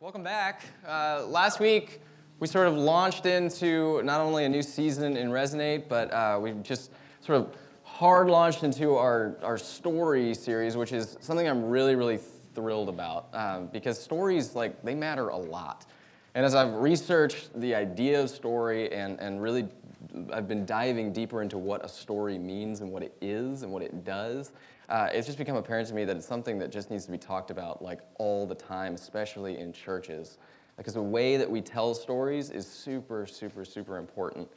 Welcome 0.00 0.22
back. 0.22 0.62
Uh, 0.88 1.26
last 1.26 1.60
week, 1.60 2.00
we 2.38 2.46
sort 2.46 2.66
of 2.66 2.74
launched 2.74 3.26
into 3.26 4.00
not 4.02 4.22
only 4.22 4.46
a 4.46 4.48
new 4.48 4.62
season 4.62 5.14
in 5.14 5.28
Resonate, 5.28 5.90
but 5.90 6.10
uh, 6.10 6.38
we 6.40 6.52
just 6.62 6.90
sort 7.20 7.38
of 7.38 7.54
hard 7.82 8.30
launched 8.30 8.62
into 8.62 8.94
our, 8.94 9.36
our 9.42 9.58
story 9.58 10.32
series, 10.32 10.74
which 10.74 10.92
is 10.92 11.18
something 11.20 11.46
I'm 11.46 11.66
really, 11.66 11.96
really 11.96 12.18
thrilled 12.54 12.88
about 12.88 13.28
um, 13.34 13.66
because 13.66 14.00
stories, 14.00 14.54
like, 14.54 14.82
they 14.82 14.94
matter 14.94 15.28
a 15.28 15.36
lot. 15.36 15.84
And 16.34 16.46
as 16.46 16.54
I've 16.54 16.72
researched 16.72 17.60
the 17.60 17.74
idea 17.74 18.22
of 18.22 18.30
story 18.30 18.90
and, 18.90 19.20
and 19.20 19.42
really 19.42 19.68
I've 20.32 20.48
been 20.48 20.64
diving 20.64 21.12
deeper 21.12 21.42
into 21.42 21.58
what 21.58 21.84
a 21.84 21.88
story 21.90 22.38
means 22.38 22.80
and 22.80 22.90
what 22.90 23.02
it 23.02 23.14
is 23.20 23.64
and 23.64 23.70
what 23.70 23.82
it 23.82 24.02
does, 24.02 24.52
uh, 24.90 25.08
it's 25.12 25.26
just 25.26 25.38
become 25.38 25.56
apparent 25.56 25.88
to 25.88 25.94
me 25.94 26.04
that 26.04 26.16
it's 26.16 26.26
something 26.26 26.58
that 26.58 26.70
just 26.70 26.90
needs 26.90 27.04
to 27.06 27.12
be 27.12 27.18
talked 27.18 27.50
about 27.50 27.80
like 27.80 28.00
all 28.18 28.46
the 28.46 28.54
time, 28.54 28.94
especially 28.94 29.58
in 29.58 29.72
churches. 29.72 30.38
Because 30.76 30.94
the 30.94 31.02
way 31.02 31.36
that 31.36 31.48
we 31.48 31.60
tell 31.60 31.94
stories 31.94 32.50
is 32.50 32.66
super, 32.66 33.26
super, 33.26 33.64
super 33.64 33.98
important. 33.98 34.48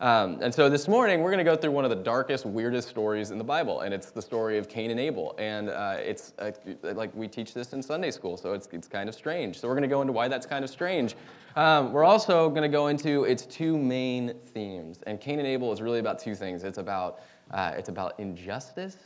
Um, 0.00 0.38
and 0.40 0.52
so 0.52 0.68
this 0.70 0.88
morning, 0.88 1.20
we're 1.20 1.30
going 1.30 1.44
to 1.44 1.50
go 1.50 1.56
through 1.56 1.72
one 1.72 1.84
of 1.84 1.90
the 1.90 1.96
darkest, 1.96 2.46
weirdest 2.46 2.88
stories 2.88 3.30
in 3.30 3.38
the 3.38 3.44
Bible, 3.44 3.80
and 3.80 3.92
it's 3.92 4.10
the 4.10 4.22
story 4.22 4.56
of 4.56 4.66
Cain 4.66 4.90
and 4.90 4.98
Abel. 4.98 5.34
And 5.38 5.68
uh, 5.68 5.96
it's 5.98 6.32
uh, 6.38 6.52
like 6.82 7.14
we 7.14 7.28
teach 7.28 7.52
this 7.52 7.74
in 7.74 7.82
Sunday 7.82 8.10
school, 8.10 8.38
so 8.38 8.54
it's, 8.54 8.66
it's 8.72 8.88
kind 8.88 9.08
of 9.08 9.14
strange. 9.14 9.60
So 9.60 9.68
we're 9.68 9.74
going 9.74 9.82
to 9.82 9.88
go 9.88 10.00
into 10.00 10.14
why 10.14 10.28
that's 10.28 10.46
kind 10.46 10.64
of 10.64 10.70
strange. 10.70 11.16
Um, 11.54 11.92
we're 11.92 12.04
also 12.04 12.48
going 12.48 12.62
to 12.62 12.68
go 12.68 12.86
into 12.88 13.24
its 13.24 13.44
two 13.44 13.78
main 13.78 14.34
themes. 14.46 15.00
And 15.06 15.20
Cain 15.20 15.38
and 15.38 15.46
Abel 15.46 15.70
is 15.72 15.82
really 15.82 15.98
about 15.98 16.18
two 16.18 16.34
things 16.34 16.64
it's 16.64 16.78
about, 16.78 17.20
uh, 17.50 17.74
it's 17.76 17.90
about 17.90 18.18
injustice 18.18 18.96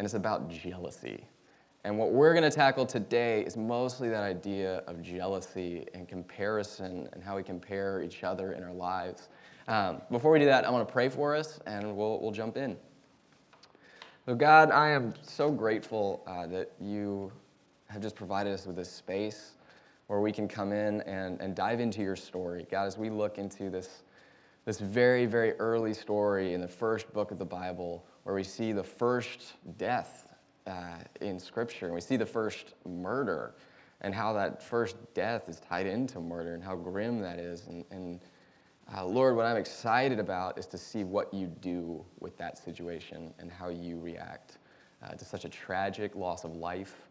and 0.00 0.06
it's 0.06 0.14
about 0.14 0.48
jealousy. 0.48 1.22
And 1.84 1.98
what 1.98 2.12
we're 2.12 2.32
going 2.32 2.50
to 2.50 2.50
tackle 2.50 2.86
today 2.86 3.42
is 3.42 3.54
mostly 3.54 4.08
that 4.08 4.22
idea 4.22 4.78
of 4.86 5.02
jealousy 5.02 5.84
and 5.92 6.08
comparison 6.08 7.06
and 7.12 7.22
how 7.22 7.36
we 7.36 7.42
compare 7.42 8.02
each 8.02 8.24
other 8.24 8.52
in 8.52 8.64
our 8.64 8.72
lives. 8.72 9.28
Um, 9.68 10.00
before 10.10 10.30
we 10.30 10.38
do 10.38 10.46
that, 10.46 10.64
I 10.64 10.70
want 10.70 10.88
to 10.88 10.90
pray 10.90 11.10
for 11.10 11.36
us 11.36 11.60
and 11.66 11.94
we'll, 11.94 12.18
we'll 12.18 12.30
jump 12.30 12.56
in. 12.56 12.78
So, 14.24 14.34
God, 14.34 14.70
I 14.70 14.88
am 14.88 15.12
so 15.20 15.50
grateful 15.50 16.22
uh, 16.26 16.46
that 16.46 16.72
you 16.80 17.30
have 17.88 18.00
just 18.00 18.16
provided 18.16 18.54
us 18.54 18.64
with 18.64 18.76
this 18.76 18.90
space 18.90 19.52
where 20.06 20.20
we 20.20 20.32
can 20.32 20.48
come 20.48 20.72
in 20.72 21.02
and, 21.02 21.38
and 21.42 21.54
dive 21.54 21.78
into 21.78 22.00
your 22.00 22.16
story. 22.16 22.66
God, 22.70 22.86
as 22.86 22.96
we 22.96 23.10
look 23.10 23.36
into 23.36 23.68
this, 23.68 24.02
this 24.64 24.78
very, 24.80 25.26
very 25.26 25.52
early 25.58 25.92
story 25.92 26.54
in 26.54 26.62
the 26.62 26.68
first 26.68 27.12
book 27.12 27.32
of 27.32 27.38
the 27.38 27.44
Bible, 27.44 28.02
where 28.30 28.36
we 28.36 28.44
see 28.44 28.70
the 28.70 28.84
first 28.84 29.54
death 29.76 30.28
uh, 30.64 30.98
in 31.20 31.40
Scripture, 31.40 31.86
and 31.86 31.94
we 31.96 32.00
see 32.00 32.16
the 32.16 32.24
first 32.24 32.74
murder, 32.86 33.56
and 34.02 34.14
how 34.14 34.32
that 34.32 34.62
first 34.62 34.94
death 35.14 35.48
is 35.48 35.58
tied 35.58 35.84
into 35.84 36.20
murder, 36.20 36.54
and 36.54 36.62
how 36.62 36.76
grim 36.76 37.18
that 37.18 37.40
is. 37.40 37.66
And, 37.66 37.84
and 37.90 38.20
uh, 38.94 39.04
Lord, 39.04 39.34
what 39.34 39.46
I'm 39.46 39.56
excited 39.56 40.20
about 40.20 40.60
is 40.60 40.66
to 40.66 40.78
see 40.78 41.02
what 41.02 41.34
you 41.34 41.48
do 41.48 42.04
with 42.20 42.38
that 42.38 42.56
situation 42.56 43.34
and 43.40 43.50
how 43.50 43.68
you 43.68 43.98
react 43.98 44.58
uh, 45.02 45.08
to 45.08 45.24
such 45.24 45.44
a 45.44 45.48
tragic 45.48 46.14
loss 46.14 46.44
of 46.44 46.54
life, 46.54 47.08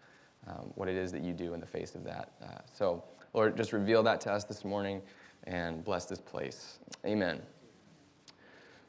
um, 0.47 0.71
what 0.75 0.87
it 0.87 0.95
is 0.95 1.11
that 1.11 1.21
you 1.21 1.33
do 1.33 1.53
in 1.53 1.59
the 1.59 1.67
face 1.67 1.95
of 1.95 2.05
that. 2.05 2.31
Uh, 2.41 2.59
so, 2.73 3.03
Lord, 3.33 3.57
just 3.57 3.73
reveal 3.73 4.03
that 4.03 4.21
to 4.21 4.31
us 4.31 4.45
this 4.45 4.63
morning 4.63 5.01
and 5.43 5.83
bless 5.83 6.05
this 6.05 6.21
place. 6.21 6.79
Amen. 7.05 7.41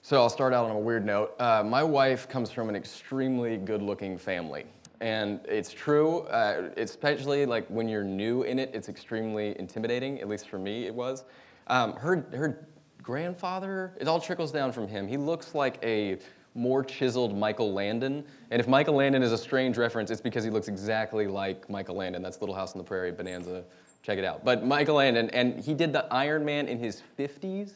So 0.02 0.16
I'll 0.16 0.30
start 0.30 0.54
out 0.54 0.64
on 0.64 0.70
a 0.70 0.78
weird 0.78 1.04
note. 1.04 1.34
Uh, 1.38 1.62
my 1.62 1.82
wife 1.82 2.26
comes 2.26 2.50
from 2.50 2.70
an 2.70 2.74
extremely 2.74 3.58
good-looking 3.58 4.16
family, 4.16 4.64
and 5.02 5.40
it's 5.44 5.74
true. 5.74 6.20
Uh, 6.20 6.70
especially 6.78 7.44
like 7.44 7.66
when 7.68 7.86
you're 7.86 8.02
new 8.02 8.42
in 8.44 8.58
it, 8.58 8.70
it's 8.72 8.88
extremely 8.88 9.58
intimidating. 9.58 10.18
At 10.20 10.28
least 10.28 10.48
for 10.48 10.58
me, 10.58 10.86
it 10.86 10.94
was. 10.94 11.24
Um, 11.66 11.92
her 11.96 12.26
her 12.32 12.66
grandfather, 13.02 13.92
it 14.00 14.08
all 14.08 14.18
trickles 14.18 14.50
down 14.50 14.72
from 14.72 14.88
him. 14.88 15.06
He 15.06 15.18
looks 15.18 15.54
like 15.54 15.78
a 15.84 16.18
more 16.54 16.82
chiseled 16.82 17.36
Michael 17.36 17.72
Landon. 17.72 18.24
And 18.50 18.58
if 18.58 18.66
Michael 18.66 18.94
Landon 18.94 19.22
is 19.22 19.32
a 19.32 19.38
strange 19.38 19.76
reference, 19.76 20.10
it's 20.10 20.20
because 20.20 20.44
he 20.44 20.50
looks 20.50 20.68
exactly 20.68 21.26
like 21.26 21.68
Michael 21.68 21.96
Landon. 21.96 22.22
That's 22.22 22.40
Little 22.40 22.54
House 22.54 22.72
on 22.72 22.78
the 22.78 22.84
Prairie, 22.84 23.12
Bonanza. 23.12 23.64
Check 24.02 24.18
it 24.18 24.24
out. 24.24 24.46
But 24.46 24.64
Michael 24.64 24.96
Landon, 24.96 25.28
and 25.30 25.60
he 25.60 25.74
did 25.74 25.92
the 25.92 26.06
Ironman 26.10 26.68
in 26.68 26.78
his 26.78 27.02
50s. 27.18 27.72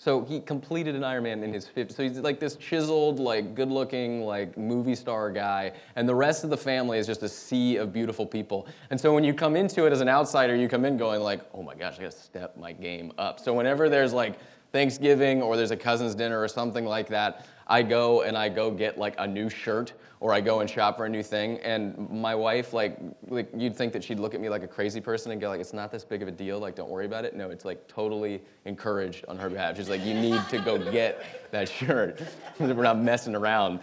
So 0.00 0.24
he 0.24 0.40
completed 0.40 0.94
an 0.94 1.02
Ironman 1.02 1.42
in 1.42 1.52
his 1.52 1.66
50s. 1.66 1.96
So 1.96 2.04
he's 2.04 2.20
like 2.20 2.38
this 2.38 2.54
chiseled, 2.54 3.18
like 3.18 3.56
good-looking, 3.56 4.22
like 4.22 4.56
movie 4.56 4.94
star 4.94 5.28
guy, 5.28 5.72
and 5.96 6.08
the 6.08 6.14
rest 6.14 6.44
of 6.44 6.50
the 6.50 6.56
family 6.56 6.98
is 6.98 7.06
just 7.06 7.24
a 7.24 7.28
sea 7.28 7.76
of 7.76 7.92
beautiful 7.92 8.24
people. 8.24 8.68
And 8.90 9.00
so 9.00 9.12
when 9.12 9.24
you 9.24 9.34
come 9.34 9.56
into 9.56 9.86
it 9.86 9.92
as 9.92 10.00
an 10.00 10.08
outsider, 10.08 10.54
you 10.54 10.68
come 10.68 10.84
in 10.84 10.96
going 10.96 11.20
like, 11.20 11.40
oh 11.52 11.64
my 11.64 11.74
gosh, 11.74 11.98
I 11.98 12.02
gotta 12.02 12.12
step 12.12 12.56
my 12.56 12.72
game 12.72 13.12
up. 13.18 13.40
So 13.40 13.52
whenever 13.52 13.88
there's 13.88 14.12
like 14.12 14.38
Thanksgiving 14.70 15.42
or 15.42 15.56
there's 15.56 15.72
a 15.72 15.76
cousin's 15.76 16.14
dinner 16.14 16.40
or 16.40 16.46
something 16.46 16.84
like 16.84 17.08
that, 17.08 17.44
I 17.68 17.82
go 17.82 18.22
and 18.22 18.36
I 18.36 18.48
go 18.48 18.70
get 18.70 18.98
like 18.98 19.14
a 19.18 19.26
new 19.26 19.48
shirt 19.48 19.92
or 20.20 20.32
I 20.32 20.40
go 20.40 20.60
and 20.60 20.68
shop 20.68 20.96
for 20.96 21.04
a 21.04 21.08
new 21.08 21.22
thing. 21.22 21.58
And 21.58 22.10
my 22.10 22.34
wife, 22.34 22.72
like, 22.72 22.98
like 23.28 23.48
you'd 23.56 23.76
think 23.76 23.92
that 23.92 24.02
she'd 24.02 24.18
look 24.18 24.34
at 24.34 24.40
me 24.40 24.48
like 24.48 24.62
a 24.62 24.68
crazy 24.68 25.00
person 25.00 25.30
and 25.30 25.40
go 25.40 25.48
like, 25.48 25.60
it's 25.60 25.72
not 25.72 25.92
this 25.92 26.04
big 26.04 26.22
of 26.22 26.28
a 26.28 26.32
deal. 26.32 26.58
Like, 26.58 26.74
don't 26.74 26.90
worry 26.90 27.06
about 27.06 27.24
it. 27.24 27.36
No, 27.36 27.50
it's 27.50 27.64
like 27.64 27.86
totally 27.86 28.42
encouraged 28.64 29.24
on 29.28 29.38
her 29.38 29.48
behalf. 29.48 29.76
She's 29.76 29.88
like, 29.88 30.04
you 30.04 30.14
need 30.14 30.40
to 30.48 30.58
go 30.58 30.78
get 30.90 31.24
that 31.50 31.68
shirt. 31.68 32.20
We're 32.58 32.74
not 32.74 32.98
messing 32.98 33.36
around. 33.36 33.80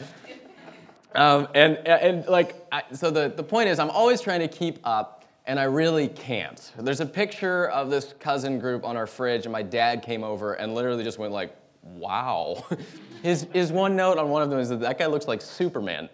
Um, 1.14 1.48
and, 1.56 1.78
and 1.88 2.26
like, 2.28 2.56
I, 2.72 2.84
so 2.92 3.10
the, 3.10 3.32
the 3.34 3.44
point 3.44 3.70
is, 3.70 3.80
I'm 3.80 3.90
always 3.90 4.20
trying 4.20 4.42
to 4.42 4.50
keep 4.50 4.80
up 4.84 5.24
and 5.48 5.60
I 5.60 5.64
really 5.64 6.08
can't. 6.08 6.72
There's 6.78 7.02
a 7.02 7.06
picture 7.06 7.70
of 7.70 7.90
this 7.90 8.14
cousin 8.20 8.60
group 8.60 8.84
on 8.84 8.98
our 8.98 9.06
fridge, 9.06 9.46
and 9.46 9.54
my 9.54 9.62
dad 9.62 10.02
came 10.02 10.24
over 10.24 10.54
and 10.54 10.74
literally 10.74 11.04
just 11.04 11.20
went 11.20 11.32
like, 11.32 11.56
wow. 11.86 12.66
His, 13.24 13.48
his 13.54 13.72
one 13.72 13.96
note 13.96 14.20
on 14.20 14.30
one 14.30 14.44
of 14.44 14.52
them 14.52 14.60
is 14.60 14.70
that 14.70 14.82
that 14.82 15.00
guy 15.00 15.08
looks 15.08 15.28
like 15.28 15.42
Superman. 15.42 16.10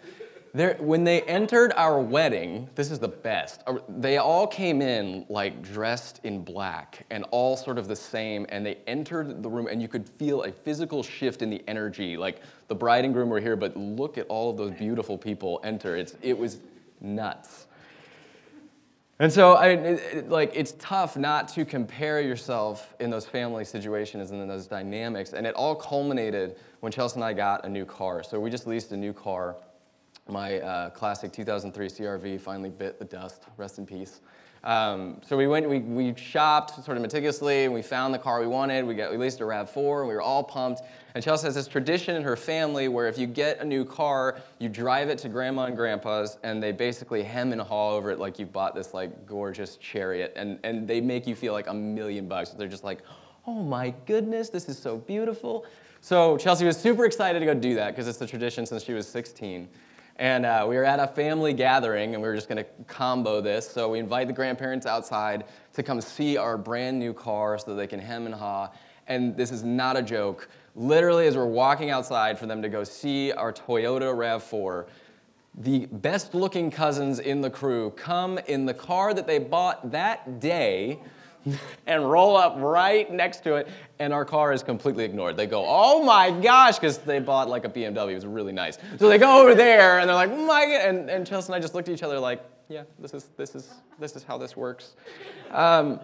There, 0.53 0.75
when 0.79 1.03
they 1.03 1.21
entered 1.23 1.73
our 1.75 1.99
wedding, 1.99 2.69
this 2.75 2.89
is 2.89 2.99
the 2.99 3.07
best. 3.09 3.63
Uh, 3.67 3.79
they 3.89 4.17
all 4.17 4.47
came 4.47 4.81
in 4.81 5.25
like 5.27 5.61
dressed 5.61 6.21
in 6.23 6.43
black 6.43 7.05
and 7.09 7.25
all 7.31 7.57
sort 7.57 7.77
of 7.77 7.89
the 7.89 7.95
same, 7.95 8.45
and 8.49 8.65
they 8.65 8.77
entered 8.87 9.43
the 9.43 9.49
room, 9.49 9.67
and 9.67 9.81
you 9.81 9.89
could 9.89 10.07
feel 10.07 10.43
a 10.43 10.51
physical 10.51 11.03
shift 11.03 11.41
in 11.41 11.49
the 11.49 11.61
energy. 11.67 12.15
Like 12.15 12.41
the 12.69 12.75
bride 12.75 13.03
and 13.03 13.13
groom 13.13 13.29
were 13.29 13.39
here, 13.41 13.57
but 13.57 13.75
look 13.75 14.17
at 14.17 14.25
all 14.27 14.49
of 14.49 14.57
those 14.57 14.71
beautiful 14.71 15.17
people 15.17 15.59
enter. 15.65 15.97
It's, 15.97 16.15
it 16.21 16.38
was 16.38 16.59
nuts. 17.01 17.67
And 19.21 19.31
so, 19.31 19.53
I, 19.53 19.67
it, 19.67 20.29
like, 20.29 20.51
it's 20.55 20.73
tough 20.79 21.15
not 21.15 21.47
to 21.49 21.63
compare 21.63 22.21
yourself 22.21 22.95
in 22.99 23.11
those 23.11 23.23
family 23.23 23.63
situations 23.63 24.31
and 24.31 24.41
in 24.41 24.47
those 24.47 24.65
dynamics. 24.65 25.33
And 25.33 25.45
it 25.45 25.53
all 25.53 25.75
culminated 25.75 26.55
when 26.79 26.91
Chelsea 26.91 27.17
and 27.17 27.23
I 27.23 27.33
got 27.33 27.63
a 27.63 27.69
new 27.69 27.85
car. 27.85 28.23
So 28.23 28.39
we 28.39 28.49
just 28.49 28.65
leased 28.65 28.91
a 28.93 28.97
new 28.97 29.13
car. 29.13 29.57
My 30.27 30.59
uh, 30.61 30.89
classic 30.89 31.31
2003 31.31 31.87
CRV 31.87 32.41
finally 32.41 32.71
bit 32.71 32.97
the 32.97 33.05
dust. 33.05 33.43
Rest 33.57 33.77
in 33.77 33.85
peace. 33.85 34.21
Um, 34.63 35.19
so 35.25 35.35
we 35.35 35.47
went, 35.47 35.67
we, 35.67 35.79
we 35.79 36.16
shopped 36.16 36.83
sort 36.85 36.95
of 36.95 37.01
meticulously, 37.01 37.66
and 37.66 37.73
we 37.73 37.81
found 37.81 38.13
the 38.13 38.19
car 38.19 38.39
we 38.39 38.47
wanted. 38.47 38.85
We 38.85 38.94
got 38.94 39.11
we 39.11 39.17
leased 39.17 39.41
a 39.41 39.44
Rav4, 39.44 40.01
and 40.01 40.07
we 40.07 40.13
were 40.13 40.22
all 40.22 40.44
pumped. 40.44 40.81
And 41.16 41.23
Chelsea 41.23 41.47
has 41.47 41.55
this 41.55 41.67
tradition 41.67 42.16
in 42.16 42.23
her 42.23 42.35
family 42.35 42.88
where 42.88 43.07
if 43.07 43.17
you 43.17 43.27
get 43.27 43.59
a 43.59 43.66
new 43.66 43.83
car, 43.83 44.39
you 44.59 44.69
drive 44.69 45.09
it 45.09 45.17
to 45.19 45.29
grandma 45.29 45.66
and 45.66 45.75
grandpa's, 45.75 46.38
and 46.44 46.61
they 46.61 46.71
basically 46.71 47.23
hem 47.23 47.51
and 47.51 47.61
haw 47.61 47.95
over 47.95 48.11
it 48.11 48.19
like 48.19 48.38
you 48.38 48.45
bought 48.45 48.75
this 48.75 48.94
like 48.94 49.25
gorgeous 49.25 49.77
chariot, 49.77 50.31
and 50.35 50.59
and 50.63 50.88
they 50.88 51.01
make 51.01 51.25
you 51.25 51.35
feel 51.35 51.53
like 51.53 51.67
a 51.67 51.73
million 51.73 52.27
bucks. 52.27 52.51
They're 52.51 52.67
just 52.67 52.83
like, 52.83 53.00
oh 53.47 53.63
my 53.63 53.94
goodness, 54.05 54.50
this 54.50 54.69
is 54.69 54.77
so 54.77 54.97
beautiful. 54.97 55.66
So 56.01 56.38
Chelsea 56.38 56.66
was 56.66 56.77
super 56.77 57.05
excited 57.05 57.39
to 57.39 57.45
go 57.45 57.53
do 57.53 57.75
that 57.75 57.91
because 57.91 58.07
it's 58.07 58.17
the 58.17 58.27
tradition 58.27 58.66
since 58.66 58.83
she 58.83 58.94
was 58.94 59.07
16. 59.07 59.67
And 60.21 60.45
uh, 60.45 60.67
we 60.69 60.75
were 60.75 60.85
at 60.85 60.99
a 60.99 61.07
family 61.07 61.51
gathering, 61.51 62.13
and 62.13 62.21
we 62.21 62.29
were 62.29 62.35
just 62.35 62.47
going 62.47 62.63
to 62.63 62.69
combo 62.85 63.41
this. 63.41 63.67
So 63.67 63.89
we 63.89 63.97
invite 63.97 64.27
the 64.27 64.33
grandparents 64.33 64.85
outside 64.85 65.45
to 65.73 65.81
come 65.81 65.99
see 65.99 66.37
our 66.37 66.59
brand 66.59 67.00
new 67.00 67.12
car 67.12 67.57
so 67.57 67.73
they 67.73 67.88
can 67.88 68.00
hem 68.00 68.27
and 68.27 68.35
haw. 68.35 68.69
And 69.07 69.35
this 69.35 69.50
is 69.50 69.63
not 69.63 69.97
a 69.97 70.01
joke. 70.03 70.47
Literally, 70.75 71.25
as 71.25 71.35
we're 71.35 71.47
walking 71.47 71.89
outside 71.89 72.38
for 72.38 72.45
them 72.45 72.62
to 72.62 72.69
go 72.69 72.83
see 72.83 73.31
our 73.31 73.51
Toyota 73.51 74.13
RAV4, 74.13 74.85
the 75.57 75.88
best 75.88 76.35
looking 76.35 76.69
cousins 76.69 77.17
in 77.17 77.41
the 77.41 77.50
crew 77.50 77.89
come 77.89 78.38
in 78.45 78.67
the 78.67 78.75
car 78.75 79.15
that 79.15 79.25
they 79.25 79.39
bought 79.39 79.89
that 79.89 80.39
day 80.39 81.00
and 81.88 82.09
roll 82.09 82.35
up 82.35 82.55
right 82.57 83.11
next 83.11 83.43
to 83.43 83.55
it, 83.55 83.67
and 83.99 84.13
our 84.13 84.25
car 84.25 84.53
is 84.53 84.63
completely 84.63 85.03
ignored. 85.03 85.38
They 85.38 85.47
go, 85.47 85.65
"Oh 85.67 86.03
my 86.03 86.31
gosh," 86.31 86.77
because 86.77 86.99
they 86.99 87.19
bought 87.19 87.49
like 87.49 87.65
a 87.65 87.69
BMW. 87.69 88.11
It 88.11 88.15
was 88.15 88.25
really 88.25 88.53
nice. 88.53 88.77
So 88.99 89.09
they 89.09 89.17
go 89.17 89.41
over 89.41 89.55
there, 89.55 89.99
and 89.99 90.09
they're 90.09 90.15
like, 90.15 90.31
"My," 90.31 90.63
and, 90.63 91.09
and 91.09 91.25
Chelsea 91.25 91.47
and 91.47 91.55
I 91.55 91.59
just 91.59 91.73
looked 91.73 91.89
at 91.89 91.93
each 91.93 92.03
other 92.03 92.19
like, 92.19 92.43
"Yeah, 92.69 92.83
this 92.99 93.13
is 93.13 93.29
this 93.38 93.55
is 93.55 93.69
this 93.99 94.15
is 94.15 94.23
how 94.23 94.38
this 94.38 94.55
works." 94.55 94.95
Um, 95.51 95.99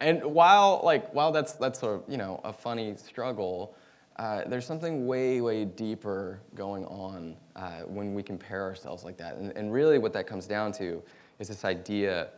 and 0.00 0.22
while 0.24 0.80
like 0.82 1.12
while 1.14 1.32
that's 1.32 1.52
that's 1.52 1.82
a 1.82 2.00
you 2.08 2.16
know 2.16 2.40
a 2.44 2.52
funny 2.52 2.96
struggle, 2.96 3.76
uh, 4.16 4.42
there's 4.46 4.66
something 4.66 5.06
way 5.06 5.40
way 5.40 5.64
deeper 5.64 6.40
going 6.54 6.84
on 6.86 7.36
uh, 7.54 7.82
when 7.82 8.14
we 8.14 8.22
compare 8.22 8.62
ourselves 8.62 9.04
like 9.04 9.16
that, 9.18 9.36
and, 9.36 9.52
and 9.56 9.72
really 9.72 9.98
what 9.98 10.12
that 10.12 10.26
comes 10.26 10.46
down 10.46 10.72
to 10.72 11.02
is 11.38 11.48
this 11.48 11.64
idea 11.64 12.28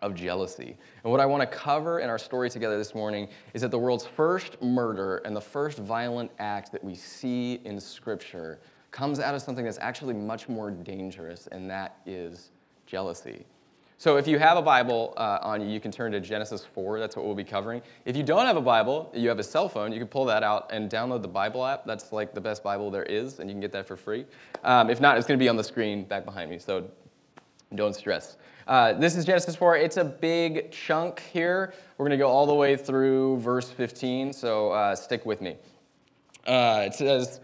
of 0.00 0.14
jealousy. 0.14 0.76
And 1.02 1.10
what 1.10 1.20
I 1.20 1.26
want 1.26 1.40
to 1.40 1.46
cover 1.46 2.00
in 2.00 2.08
our 2.08 2.18
story 2.18 2.50
together 2.50 2.78
this 2.78 2.94
morning 2.94 3.28
is 3.54 3.62
that 3.62 3.70
the 3.70 3.78
world's 3.78 4.06
first 4.06 4.60
murder 4.62 5.18
and 5.24 5.34
the 5.34 5.40
first 5.40 5.78
violent 5.78 6.30
act 6.38 6.72
that 6.72 6.82
we 6.82 6.94
see 6.94 7.60
in 7.64 7.80
Scripture 7.80 8.60
comes 8.90 9.20
out 9.20 9.34
of 9.34 9.42
something 9.42 9.64
that's 9.64 9.78
actually 9.80 10.14
much 10.14 10.48
more 10.48 10.70
dangerous, 10.70 11.46
and 11.52 11.68
that 11.70 11.98
is 12.06 12.50
jealousy. 12.86 13.44
So 14.00 14.16
if 14.16 14.28
you 14.28 14.38
have 14.38 14.56
a 14.56 14.62
Bible 14.62 15.12
uh, 15.16 15.40
on 15.42 15.60
you, 15.60 15.66
you 15.66 15.80
can 15.80 15.90
turn 15.90 16.12
to 16.12 16.20
Genesis 16.20 16.64
4. 16.64 17.00
That's 17.00 17.16
what 17.16 17.26
we'll 17.26 17.34
be 17.34 17.42
covering. 17.42 17.82
If 18.04 18.16
you 18.16 18.22
don't 18.22 18.46
have 18.46 18.56
a 18.56 18.60
Bible, 18.60 19.10
you 19.12 19.28
have 19.28 19.40
a 19.40 19.44
cell 19.44 19.68
phone, 19.68 19.90
you 19.90 19.98
can 19.98 20.06
pull 20.06 20.24
that 20.26 20.44
out 20.44 20.70
and 20.72 20.88
download 20.88 21.20
the 21.20 21.28
Bible 21.28 21.66
app. 21.66 21.84
That's 21.84 22.12
like 22.12 22.32
the 22.32 22.40
best 22.40 22.62
Bible 22.62 22.92
there 22.92 23.02
is, 23.02 23.40
and 23.40 23.50
you 23.50 23.54
can 23.54 23.60
get 23.60 23.72
that 23.72 23.88
for 23.88 23.96
free. 23.96 24.24
Um, 24.62 24.88
if 24.88 25.00
not, 25.00 25.18
it's 25.18 25.26
going 25.26 25.36
to 25.36 25.42
be 25.42 25.48
on 25.48 25.56
the 25.56 25.64
screen 25.64 26.04
back 26.04 26.24
behind 26.24 26.48
me, 26.48 26.60
so 26.60 26.88
don't 27.74 27.94
stress. 27.94 28.36
Uh, 28.66 28.92
this 28.94 29.16
is 29.16 29.24
Genesis 29.24 29.56
4. 29.56 29.76
It's 29.76 29.96
a 29.96 30.04
big 30.04 30.70
chunk 30.70 31.20
here. 31.32 31.74
We're 31.96 32.06
going 32.06 32.18
to 32.18 32.22
go 32.22 32.28
all 32.28 32.46
the 32.46 32.54
way 32.54 32.76
through 32.76 33.38
verse 33.38 33.70
15, 33.70 34.32
so 34.32 34.72
uh, 34.72 34.94
stick 34.94 35.24
with 35.24 35.40
me. 35.40 35.56
Uh, 36.46 36.84
it 36.86 36.94
says, 36.94 37.40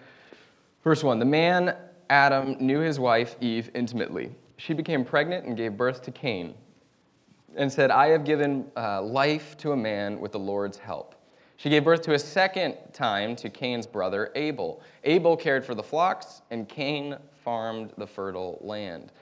verse 0.83 1.03
1 1.03 1.19
The 1.19 1.25
man 1.25 1.77
Adam 2.11 2.57
knew 2.61 2.81
his 2.81 2.99
wife 2.99 3.37
Eve 3.41 3.71
intimately. 3.75 4.31
She 4.57 4.73
became 4.73 5.05
pregnant 5.05 5.47
and 5.47 5.57
gave 5.57 5.77
birth 5.77 6.03
to 6.03 6.11
Cain 6.11 6.55
and 7.57 7.73
said, 7.73 7.91
I 7.91 8.09
have 8.09 8.25
given 8.25 8.67
uh, 8.77 9.03
life 9.03 9.57
to 9.59 9.73
a 9.73 9.77
man 9.77 10.21
with 10.21 10.33
the 10.33 10.39
Lord's 10.39 10.79
help. 10.79 11.15
She 11.57 11.71
gave 11.71 11.85
birth 11.85 12.03
to 12.03 12.15
a 12.15 12.19
second 12.19 12.77
time 12.93 13.37
to 13.37 13.49
Cain's 13.49 13.87
brother 13.87 14.33
Abel. 14.35 14.83
Abel 15.05 15.37
cared 15.37 15.65
for 15.65 15.75
the 15.75 15.83
flocks, 15.83 16.43
and 16.51 16.69
Cain 16.69 17.17
farmed 17.45 17.93
the 17.97 18.07
fertile 18.07 18.59
land. 18.61 19.13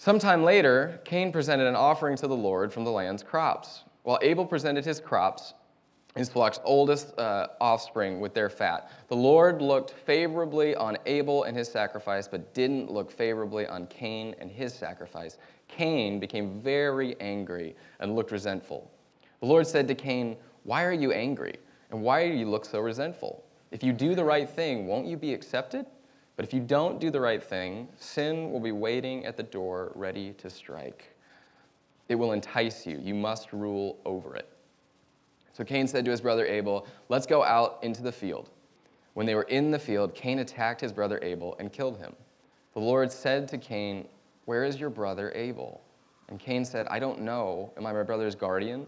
Sometime 0.00 0.44
later, 0.44 1.00
Cain 1.04 1.32
presented 1.32 1.66
an 1.66 1.74
offering 1.74 2.16
to 2.18 2.28
the 2.28 2.36
Lord 2.36 2.72
from 2.72 2.84
the 2.84 2.90
land's 2.90 3.24
crops, 3.24 3.82
while 4.04 4.20
Abel 4.22 4.46
presented 4.46 4.84
his 4.84 5.00
crops, 5.00 5.54
his 6.14 6.28
flock's 6.28 6.60
oldest 6.62 7.18
uh, 7.18 7.48
offspring, 7.60 8.20
with 8.20 8.32
their 8.32 8.48
fat. 8.48 8.92
The 9.08 9.16
Lord 9.16 9.60
looked 9.60 9.90
favorably 9.90 10.76
on 10.76 10.96
Abel 11.06 11.42
and 11.42 11.56
his 11.56 11.68
sacrifice, 11.68 12.28
but 12.28 12.54
didn't 12.54 12.92
look 12.92 13.10
favorably 13.10 13.66
on 13.66 13.88
Cain 13.88 14.36
and 14.38 14.52
his 14.52 14.72
sacrifice. 14.72 15.36
Cain 15.66 16.20
became 16.20 16.60
very 16.60 17.20
angry 17.20 17.74
and 17.98 18.14
looked 18.14 18.30
resentful. 18.30 18.88
The 19.40 19.46
Lord 19.46 19.66
said 19.66 19.88
to 19.88 19.96
Cain, 19.96 20.36
Why 20.62 20.84
are 20.84 20.92
you 20.92 21.10
angry? 21.10 21.56
And 21.90 22.02
why 22.02 22.28
do 22.28 22.36
you 22.36 22.48
look 22.48 22.64
so 22.64 22.78
resentful? 22.78 23.44
If 23.72 23.82
you 23.82 23.92
do 23.92 24.14
the 24.14 24.24
right 24.24 24.48
thing, 24.48 24.86
won't 24.86 25.08
you 25.08 25.16
be 25.16 25.34
accepted? 25.34 25.86
But 26.38 26.44
if 26.44 26.54
you 26.54 26.60
don't 26.60 27.00
do 27.00 27.10
the 27.10 27.20
right 27.20 27.42
thing, 27.42 27.88
sin 27.96 28.52
will 28.52 28.60
be 28.60 28.70
waiting 28.70 29.26
at 29.26 29.36
the 29.36 29.42
door, 29.42 29.90
ready 29.96 30.34
to 30.34 30.48
strike. 30.48 31.16
It 32.08 32.14
will 32.14 32.30
entice 32.30 32.86
you. 32.86 33.00
You 33.02 33.12
must 33.12 33.52
rule 33.52 33.98
over 34.04 34.36
it. 34.36 34.48
So 35.52 35.64
Cain 35.64 35.88
said 35.88 36.04
to 36.04 36.12
his 36.12 36.20
brother 36.20 36.46
Abel, 36.46 36.86
Let's 37.08 37.26
go 37.26 37.42
out 37.42 37.80
into 37.82 38.04
the 38.04 38.12
field. 38.12 38.50
When 39.14 39.26
they 39.26 39.34
were 39.34 39.42
in 39.42 39.72
the 39.72 39.80
field, 39.80 40.14
Cain 40.14 40.38
attacked 40.38 40.80
his 40.80 40.92
brother 40.92 41.18
Abel 41.22 41.56
and 41.58 41.72
killed 41.72 41.98
him. 41.98 42.14
The 42.72 42.78
Lord 42.78 43.10
said 43.10 43.48
to 43.48 43.58
Cain, 43.58 44.06
Where 44.44 44.62
is 44.62 44.78
your 44.78 44.90
brother 44.90 45.32
Abel? 45.34 45.80
And 46.28 46.38
Cain 46.38 46.64
said, 46.64 46.86
I 46.86 47.00
don't 47.00 47.22
know. 47.22 47.72
Am 47.76 47.84
I 47.84 47.92
my 47.92 48.04
brother's 48.04 48.36
guardian? 48.36 48.86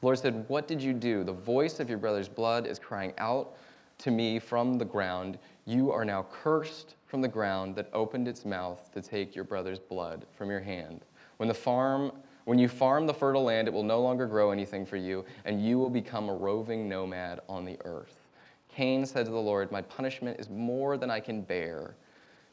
The 0.00 0.06
Lord 0.06 0.18
said, 0.18 0.44
What 0.48 0.66
did 0.66 0.82
you 0.82 0.94
do? 0.94 1.22
The 1.22 1.32
voice 1.32 1.78
of 1.78 1.88
your 1.88 1.98
brother's 1.98 2.28
blood 2.28 2.66
is 2.66 2.80
crying 2.80 3.14
out 3.18 3.56
to 3.98 4.10
me 4.10 4.38
from 4.38 4.78
the 4.78 4.84
ground. 4.84 5.38
You 5.64 5.90
are 5.92 6.04
now 6.04 6.26
cursed 6.30 6.94
from 7.06 7.20
the 7.20 7.28
ground 7.28 7.76
that 7.76 7.88
opened 7.92 8.28
its 8.28 8.44
mouth 8.44 8.90
to 8.92 9.02
take 9.02 9.34
your 9.34 9.44
brother's 9.44 9.78
blood 9.78 10.26
from 10.36 10.50
your 10.50 10.60
hand. 10.60 11.04
When 11.38 11.48
the 11.48 11.54
farm 11.54 12.12
when 12.46 12.60
you 12.60 12.68
farm 12.68 13.08
the 13.08 13.14
fertile 13.14 13.42
land, 13.42 13.66
it 13.66 13.74
will 13.74 13.82
no 13.82 14.00
longer 14.00 14.24
grow 14.24 14.52
anything 14.52 14.86
for 14.86 14.96
you, 14.96 15.24
and 15.44 15.60
you 15.60 15.80
will 15.80 15.90
become 15.90 16.28
a 16.28 16.34
roving 16.34 16.88
nomad 16.88 17.40
on 17.48 17.64
the 17.64 17.76
earth. 17.84 18.28
Cain 18.68 19.04
said 19.04 19.26
to 19.26 19.32
the 19.32 19.36
Lord, 19.36 19.72
My 19.72 19.82
punishment 19.82 20.38
is 20.38 20.48
more 20.48 20.96
than 20.96 21.10
I 21.10 21.18
can 21.18 21.42
bear. 21.42 21.96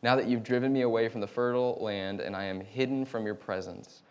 Now 0.01 0.15
that 0.15 0.27
you've 0.27 0.41
driven 0.41 0.73
me 0.73 0.81
away 0.81 1.09
from 1.09 1.21
the 1.21 1.27
fertile 1.27 1.77
land 1.79 2.21
and 2.21 2.35
I 2.35 2.45
am 2.45 2.59
hidden 2.59 3.05
from 3.05 3.23
your 3.23 3.35
presence, 3.35 4.01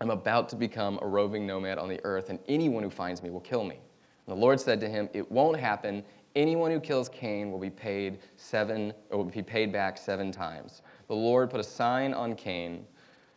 I'm 0.00 0.10
about 0.10 0.48
to 0.50 0.56
become 0.56 1.00
a 1.02 1.08
roving 1.08 1.44
nomad 1.44 1.76
on 1.76 1.88
the 1.88 2.00
earth, 2.04 2.30
and 2.30 2.38
anyone 2.46 2.84
who 2.84 2.90
finds 2.90 3.20
me 3.20 3.30
will 3.30 3.40
kill 3.40 3.64
me. 3.64 3.80
And 4.26 4.36
the 4.36 4.40
Lord 4.40 4.60
said 4.60 4.78
to 4.78 4.88
him, 4.88 5.08
It 5.12 5.28
won't 5.28 5.58
happen 5.58 6.04
anyone 6.36 6.70
who 6.70 6.80
kills 6.80 7.08
Cain 7.08 7.50
will 7.50 7.58
be 7.58 7.70
paid 7.70 8.18
seven, 8.36 8.92
will 9.10 9.24
be 9.24 9.42
paid 9.42 9.72
back 9.72 9.98
seven 9.98 10.32
times. 10.32 10.82
The 11.08 11.14
Lord 11.14 11.50
put 11.50 11.60
a 11.60 11.64
sign 11.64 12.14
on 12.14 12.34
Cain 12.34 12.84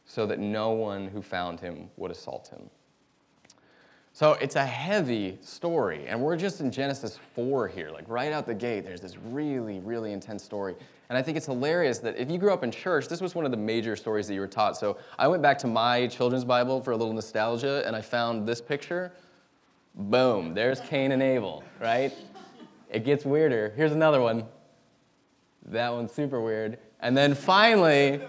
so 0.06 0.26
that 0.26 0.40
no 0.40 0.72
one 0.72 1.08
who 1.08 1.22
found 1.22 1.60
him 1.60 1.90
would 1.98 2.12
assault 2.12 2.48
him. 2.48 2.70
So 4.14 4.34
it's 4.34 4.56
a 4.56 4.66
heavy 4.66 5.38
story, 5.42 6.08
and 6.08 6.20
we're 6.20 6.38
just 6.38 6.60
in 6.60 6.72
Genesis 6.72 7.20
4 7.36 7.68
here. 7.68 7.92
Like 7.92 8.06
right 8.08 8.32
out 8.32 8.48
the 8.48 8.56
gate, 8.56 8.84
there's 8.84 9.02
this 9.02 9.16
really, 9.16 9.80
really 9.80 10.12
intense 10.12 10.44
story. 10.44 10.74
And 11.10 11.18
I 11.18 11.22
think 11.22 11.38
it's 11.38 11.46
hilarious 11.46 12.00
that 12.00 12.18
if 12.18 12.32
you 12.32 12.40
grew 12.40 12.52
up 12.52 12.64
in 12.64 12.72
church, 12.72 13.08
this 13.08 13.22
was 13.22 13.36
one 13.36 13.46
of 13.46 13.52
the 13.52 13.58
major 13.58 13.96
stories 13.96 14.28
that 14.28 14.34
you 14.34 14.40
were 14.40 14.48
taught. 14.48 14.76
So 14.76 14.98
I 15.20 15.28
went 15.28 15.44
back 15.44 15.60
to 15.60 15.68
my 15.68 16.08
children's 16.08 16.46
Bible 16.46 16.82
for 16.82 16.92
a 16.92 16.98
little 16.98 17.14
nostalgia, 17.14 17.84
and 17.86 17.96
I 17.96 18.02
found 18.02 18.48
this 18.48 18.60
picture. 18.60 19.12
Boom, 19.94 20.56
there's 20.56 20.80
Cain 20.80 21.12
and 21.12 21.22
Abel, 21.22 21.64
right? 21.80 22.12
It 22.90 23.04
gets 23.04 23.26
weirder. 23.26 23.74
Here's 23.76 23.92
another 23.92 24.22
one. 24.22 24.46
That 25.66 25.92
one's 25.94 26.12
super 26.12 26.42
weird. 26.42 26.80
And 27.00 27.16
then 27.16 27.36
finally, 27.36 28.22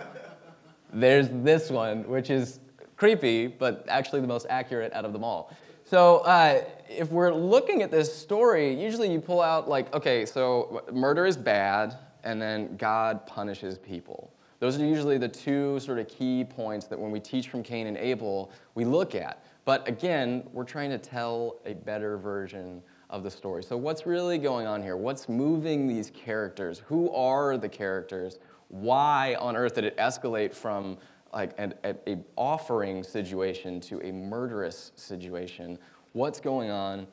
there's 0.92 1.28
this 1.30 1.70
one, 1.70 2.08
which 2.08 2.30
is 2.30 2.60
creepy, 2.96 3.46
but 3.46 3.84
actually 3.88 4.20
the 4.20 4.26
most 4.26 4.46
accurate 4.50 4.92
out 4.92 5.04
of 5.04 5.12
them 5.12 5.22
all. 5.22 5.52
So, 5.84 6.18
uh, 6.18 6.64
if 6.88 7.10
we're 7.10 7.32
looking 7.32 7.82
at 7.82 7.90
this 7.90 8.14
story, 8.14 8.78
usually 8.78 9.10
you 9.10 9.20
pull 9.20 9.40
out, 9.40 9.68
like, 9.68 9.94
okay, 9.94 10.26
so 10.26 10.82
murder 10.92 11.24
is 11.24 11.36
bad, 11.36 11.96
and 12.24 12.42
then 12.42 12.76
God 12.76 13.26
punishes 13.26 13.78
people. 13.78 14.30
Those 14.60 14.78
are 14.78 14.84
usually 14.84 15.18
the 15.18 15.28
two 15.28 15.78
sort 15.80 15.98
of 15.98 16.08
key 16.08 16.44
points 16.44 16.86
that 16.88 16.98
when 16.98 17.10
we 17.10 17.20
teach 17.20 17.48
from 17.48 17.62
Cain 17.62 17.86
and 17.86 17.96
Abel, 17.96 18.50
we 18.74 18.84
look 18.84 19.14
at. 19.14 19.44
But 19.64 19.86
again, 19.86 20.48
we're 20.52 20.64
trying 20.64 20.90
to 20.90 20.98
tell 20.98 21.56
a 21.64 21.74
better 21.74 22.18
version 22.18 22.82
of 23.10 23.22
the 23.22 23.30
story. 23.30 23.62
So, 23.62 23.76
what's 23.76 24.06
really 24.06 24.38
going 24.38 24.66
on 24.66 24.82
here? 24.82 24.96
What's 24.96 25.28
moving 25.28 25.86
these 25.86 26.10
characters? 26.10 26.82
Who 26.86 27.10
are 27.12 27.56
the 27.56 27.68
characters? 27.68 28.38
Why 28.68 29.36
on 29.40 29.56
earth 29.56 29.74
did 29.76 29.84
it 29.84 29.96
escalate 29.96 30.54
from 30.54 30.98
like 31.32 31.52
an 31.58 31.74
a, 31.84 32.18
offering 32.36 33.02
situation 33.02 33.80
to 33.82 34.00
a 34.06 34.12
murderous 34.12 34.92
situation? 34.96 35.78
What's 36.12 36.40
going 36.40 36.70
on 36.70 37.06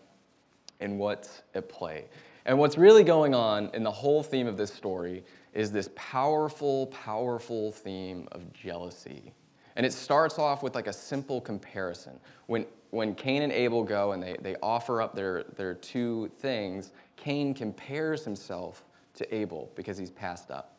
and 0.79 0.99
what's 0.99 1.43
at 1.53 1.69
play? 1.69 2.05
And 2.45 2.59
what's 2.59 2.77
really 2.77 3.03
going 3.03 3.33
on 3.33 3.71
in 3.73 3.83
the 3.83 3.91
whole 3.91 4.21
theme 4.21 4.47
of 4.47 4.57
this 4.57 4.73
story 4.73 5.23
is 5.53 5.71
this 5.71 5.89
powerful, 5.95 6.87
powerful 6.87 7.71
theme 7.71 8.27
of 8.33 8.51
jealousy. 8.53 9.33
And 9.75 9.85
it 9.85 9.93
starts 9.93 10.39
off 10.39 10.63
with 10.63 10.75
like 10.75 10.87
a 10.87 10.93
simple 10.93 11.41
comparison. 11.41 12.19
When 12.47 12.65
when 12.95 13.13
Cain 13.13 13.41
and 13.41 13.51
Abel 13.51 13.83
go 13.83 14.13
and 14.13 14.23
they, 14.23 14.37
they 14.39 14.55
offer 14.63 15.01
up 15.01 15.15
their, 15.15 15.43
their 15.57 15.73
two 15.73 16.31
things, 16.39 16.93
Cain 17.17 17.53
compares 17.53 18.23
himself 18.23 18.85
to 19.15 19.35
Abel 19.35 19.69
because 19.75 19.97
he's 19.97 20.11
passed 20.11 20.49
up. 20.49 20.77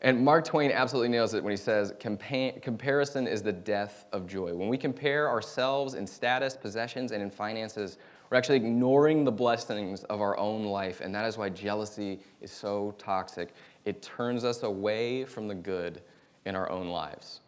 And 0.00 0.24
Mark 0.24 0.46
Twain 0.46 0.72
absolutely 0.72 1.10
nails 1.10 1.34
it 1.34 1.44
when 1.44 1.52
he 1.52 1.56
says, 1.58 1.92
comparison 2.00 3.26
is 3.28 3.42
the 3.42 3.52
death 3.52 4.06
of 4.12 4.26
joy. 4.26 4.54
When 4.54 4.68
we 4.68 4.78
compare 4.78 5.28
ourselves 5.28 5.94
in 5.94 6.06
status, 6.06 6.56
possessions, 6.56 7.12
and 7.12 7.22
in 7.22 7.30
finances, 7.30 7.98
we're 8.28 8.38
actually 8.38 8.56
ignoring 8.56 9.24
the 9.24 9.30
blessings 9.30 10.02
of 10.04 10.20
our 10.20 10.36
own 10.38 10.64
life. 10.64 11.02
And 11.02 11.14
that 11.14 11.26
is 11.26 11.36
why 11.36 11.50
jealousy 11.50 12.18
is 12.40 12.50
so 12.50 12.94
toxic. 12.98 13.54
It 13.84 14.02
turns 14.02 14.42
us 14.42 14.62
away 14.62 15.24
from 15.24 15.48
the 15.48 15.54
good 15.54 16.00
in 16.44 16.56
our 16.56 16.70
own 16.70 16.88
lives. 16.88 17.40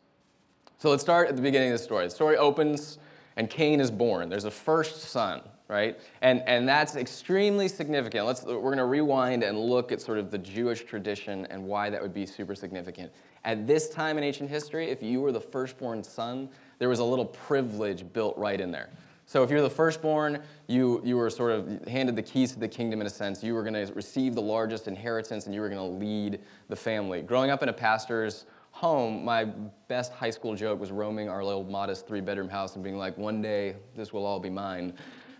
So 0.78 0.90
let's 0.90 1.02
start 1.02 1.28
at 1.28 1.36
the 1.36 1.42
beginning 1.42 1.72
of 1.72 1.78
the 1.78 1.84
story. 1.84 2.04
The 2.04 2.10
story 2.10 2.36
opens 2.36 2.98
and 3.36 3.50
Cain 3.50 3.80
is 3.80 3.90
born. 3.90 4.28
There's 4.28 4.44
a 4.44 4.50
first 4.50 5.00
son, 5.00 5.40
right? 5.68 5.98
And, 6.22 6.42
and 6.46 6.68
that's 6.68 6.94
extremely 6.96 7.68
significant. 7.68 8.26
Let's, 8.26 8.44
we're 8.44 8.60
going 8.60 8.78
to 8.78 8.84
rewind 8.84 9.42
and 9.42 9.58
look 9.58 9.92
at 9.92 10.00
sort 10.00 10.18
of 10.18 10.30
the 10.30 10.38
Jewish 10.38 10.84
tradition 10.84 11.46
and 11.50 11.64
why 11.64 11.90
that 11.90 12.00
would 12.00 12.14
be 12.14 12.26
super 12.26 12.54
significant. 12.54 13.12
At 13.44 13.66
this 13.66 13.88
time 13.88 14.18
in 14.18 14.24
ancient 14.24 14.50
history, 14.50 14.90
if 14.90 15.02
you 15.02 15.20
were 15.20 15.32
the 15.32 15.40
firstborn 15.40 16.04
son, 16.04 16.48
there 16.78 16.88
was 16.88 17.00
a 17.00 17.04
little 17.04 17.26
privilege 17.26 18.04
built 18.12 18.36
right 18.38 18.60
in 18.60 18.70
there. 18.70 18.90
So 19.26 19.42
if 19.42 19.50
you're 19.50 19.62
the 19.62 19.70
firstborn, 19.70 20.42
you, 20.66 21.00
you 21.02 21.16
were 21.16 21.30
sort 21.30 21.52
of 21.52 21.86
handed 21.88 22.14
the 22.14 22.22
keys 22.22 22.52
to 22.52 22.60
the 22.60 22.68
kingdom 22.68 23.00
in 23.00 23.06
a 23.06 23.10
sense. 23.10 23.42
You 23.42 23.54
were 23.54 23.62
going 23.62 23.86
to 23.86 23.92
receive 23.94 24.34
the 24.34 24.42
largest 24.42 24.86
inheritance 24.86 25.46
and 25.46 25.54
you 25.54 25.62
were 25.62 25.70
going 25.70 25.80
to 25.80 26.04
lead 26.04 26.40
the 26.68 26.76
family. 26.76 27.22
Growing 27.22 27.50
up 27.50 27.62
in 27.62 27.70
a 27.70 27.72
pastor's 27.72 28.44
home, 28.75 29.25
my 29.25 29.45
best 29.87 30.12
high 30.12 30.31
school 30.31 30.57
joke 30.57 30.81
was 30.81 30.90
roaming 30.90 31.28
our 31.28 31.45
little 31.45 31.62
modest 31.62 32.09
three 32.09 32.21
bedroom 32.21 32.49
house 32.49 32.75
and 32.75 32.83
being 32.83 32.99
like, 32.99 33.16
one 33.16 33.40
day 33.40 33.76
this 33.95 34.12
will 34.12 34.26
all 34.26 34.40
be 34.40 34.50
mine. 34.50 34.93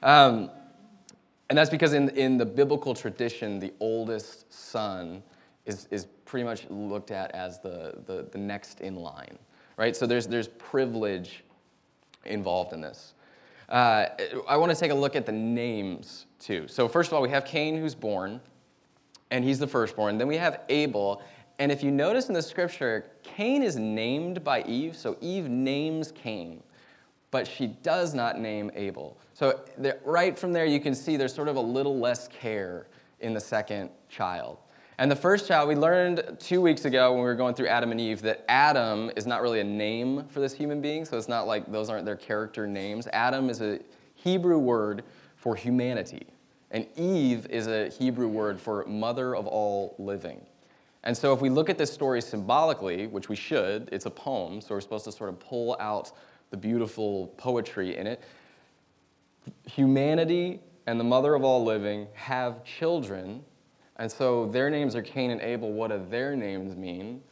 Um, 0.05 0.53
and 1.51 1.59
that's 1.59 1.69
because 1.69 1.95
in, 1.95 2.11
in 2.11 2.39
the 2.39 2.47
biblical 2.47 2.95
tradition, 2.95 3.59
the 3.59 3.73
oldest 3.81 4.53
son 4.53 5.21
is, 5.67 5.89
is 5.91 6.07
pretty 6.25 6.45
much 6.45 6.71
looked 6.71 7.11
at 7.11 7.33
as 7.33 7.59
the, 7.59 7.95
the, 8.07 8.29
the 8.31 8.39
next 8.39 8.81
in 8.83 8.95
line, 8.95 9.37
right? 9.77 9.97
So 9.97 10.07
there's, 10.07 10.29
there's 10.29 10.47
privilege 10.47 11.43
involved 12.25 12.73
in 12.73 12.81
this. 12.81 13.15
Uh, 13.69 14.07
I 14.47 14.57
want 14.57 14.71
to 14.73 14.79
take 14.79 14.93
a 14.93 14.95
look 14.95 15.17
at 15.17 15.27
the 15.27 15.33
names 15.33 16.27
too. 16.39 16.69
So, 16.69 16.87
first 16.87 17.11
of 17.11 17.15
all, 17.15 17.23
we 17.23 17.31
have 17.31 17.45
Cain 17.45 17.77
who's 17.77 17.97
born, 17.97 18.41
and 19.33 19.43
he's 19.43 19.59
the 19.59 19.67
firstborn. 19.67 20.19
Then 20.19 20.29
we 20.29 20.37
have 20.37 20.61
Abel. 20.69 21.21
And 21.59 21.71
if 21.71 21.83
you 21.83 21.91
notice 21.91 22.29
in 22.29 22.35
the 22.35 22.43
scripture, 22.43 23.11
Cain 23.23 23.63
is 23.63 23.77
named 23.77 24.43
by 24.43 24.63
Eve, 24.63 24.97
so 24.97 25.17
Eve 25.21 25.49
names 25.49 26.13
Cain, 26.13 26.63
but 27.31 27.47
she 27.47 27.69
does 27.69 28.13
not 28.13 28.41
name 28.41 28.71
Abel. 28.75 29.17
So, 29.35 29.61
right 30.05 30.37
from 30.39 30.53
there, 30.53 30.65
you 30.65 30.81
can 30.81 30.95
see 30.95 31.17
there's 31.17 31.35
sort 31.35 31.49
of 31.49 31.57
a 31.57 31.61
little 31.61 31.99
less 31.99 32.29
care 32.29 32.89
in 33.21 33.35
the 33.35 33.41
second 33.41 33.91
child. 34.09 34.59
And 34.99 35.11
the 35.11 35.17
first 35.17 35.49
child, 35.49 35.69
we 35.69 35.75
learned 35.75 36.37
two 36.39 36.61
weeks 36.61 36.85
ago 36.85 37.13
when 37.13 37.21
we 37.21 37.27
were 37.27 37.35
going 37.35 37.55
through 37.55 37.67
Adam 37.67 37.91
and 37.91 38.01
Eve 38.01 38.23
that 38.23 38.45
Adam 38.49 39.11
is 39.17 39.27
not 39.27 39.43
really 39.43 39.59
a 39.61 39.65
name 39.65 40.25
for 40.29 40.39
this 40.39 40.53
human 40.53 40.81
being, 40.81 41.05
so 41.05 41.19
it's 41.19 41.29
not 41.29 41.49
like 41.49 41.71
those 41.71 41.89
aren't 41.89 42.05
their 42.05 42.17
character 42.17 42.67
names. 42.67 43.09
Adam 43.13 43.51
is 43.51 43.61
a 43.61 43.81
Hebrew 44.15 44.59
word 44.59 45.03
for 45.37 45.57
humanity, 45.57 46.27
and 46.71 46.87
Eve 46.97 47.47
is 47.51 47.67
a 47.67 47.89
Hebrew 47.89 48.29
word 48.29 48.61
for 48.61 48.85
mother 48.87 49.35
of 49.35 49.47
all 49.49 49.97
living. 49.99 50.41
And 51.05 51.17
so 51.17 51.33
if 51.33 51.41
we 51.41 51.51
look 51.51 51.71
at 51.71 51.79
this 51.79 51.93
story 51.93 52.21
symbolically, 52.21 53.07
which 53.07 53.29
we 53.29 53.37
should, 53.37 53.89
it's 53.93 54.07
a 54.07 54.11
poem, 54.11 54.61
so 54.61 54.75
we're 54.75 54.81
supposed 54.81 55.05
to 55.05 55.13
sort 55.13 55.31
of 55.31 55.39
pull 55.39 55.77
out 55.79 56.13
the 56.51 56.57
beautiful 56.57 57.29
poetry 57.37 57.97
in 57.97 58.07
it. 58.07 58.23
Humanity 59.67 60.61
and 60.87 60.99
the 60.99 61.05
mother 61.05 61.35
of 61.35 61.45
all 61.45 61.65
living 61.65 62.09
have 62.15 62.65
children 62.65 63.45
and 63.97 64.11
so 64.11 64.47
their 64.47 64.71
names 64.71 64.97
are 64.97 65.03
Cain 65.03 65.31
and 65.31 65.41
Abel. 65.41 65.73
What 65.73 65.91
do 65.91 66.05
their 66.11 66.35
names 66.35 66.77
mean? 66.77 67.23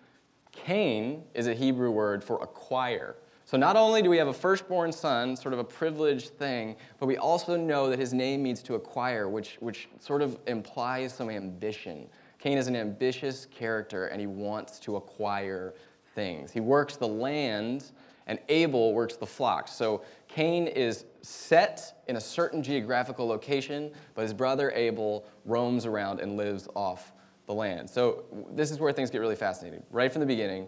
Cain 0.52 1.24
is 1.34 1.46
a 1.48 1.54
Hebrew 1.54 1.90
word 1.90 2.22
for 2.22 2.42
acquire. 2.42 3.16
So 3.44 3.56
not 3.56 3.76
only 3.76 4.00
do 4.02 4.08
we 4.08 4.16
have 4.18 4.28
a 4.28 4.32
firstborn 4.32 4.92
son, 4.92 5.36
sort 5.36 5.52
of 5.52 5.58
a 5.58 5.64
privileged 5.64 6.30
thing, 6.38 6.76
but 6.98 7.06
we 7.06 7.16
also 7.16 7.56
know 7.56 7.90
that 7.90 7.98
his 7.98 8.14
name 8.14 8.42
means 8.42 8.62
to 8.62 8.74
acquire, 8.74 9.28
which, 9.28 9.56
which 9.60 9.88
sort 9.98 10.22
of 10.22 10.38
implies 10.46 11.12
some 11.12 11.28
ambition. 11.28 12.06
Cain 12.42 12.58
is 12.58 12.66
an 12.66 12.74
ambitious 12.74 13.46
character 13.46 14.06
and 14.06 14.20
he 14.20 14.26
wants 14.26 14.80
to 14.80 14.96
acquire 14.96 15.74
things. 16.16 16.50
He 16.50 16.58
works 16.58 16.96
the 16.96 17.06
land 17.06 17.92
and 18.26 18.40
Abel 18.48 18.94
works 18.94 19.14
the 19.14 19.26
flocks. 19.26 19.70
So 19.70 20.02
Cain 20.26 20.66
is 20.66 21.04
set 21.20 22.02
in 22.08 22.16
a 22.16 22.20
certain 22.20 22.60
geographical 22.60 23.28
location, 23.28 23.92
but 24.16 24.22
his 24.22 24.34
brother 24.34 24.72
Abel 24.72 25.24
roams 25.44 25.86
around 25.86 26.18
and 26.18 26.36
lives 26.36 26.66
off 26.74 27.12
the 27.46 27.54
land. 27.54 27.88
So 27.88 28.24
this 28.50 28.72
is 28.72 28.80
where 28.80 28.92
things 28.92 29.08
get 29.08 29.18
really 29.18 29.36
fascinating. 29.36 29.84
Right 29.92 30.10
from 30.12 30.18
the 30.18 30.26
beginning, 30.26 30.66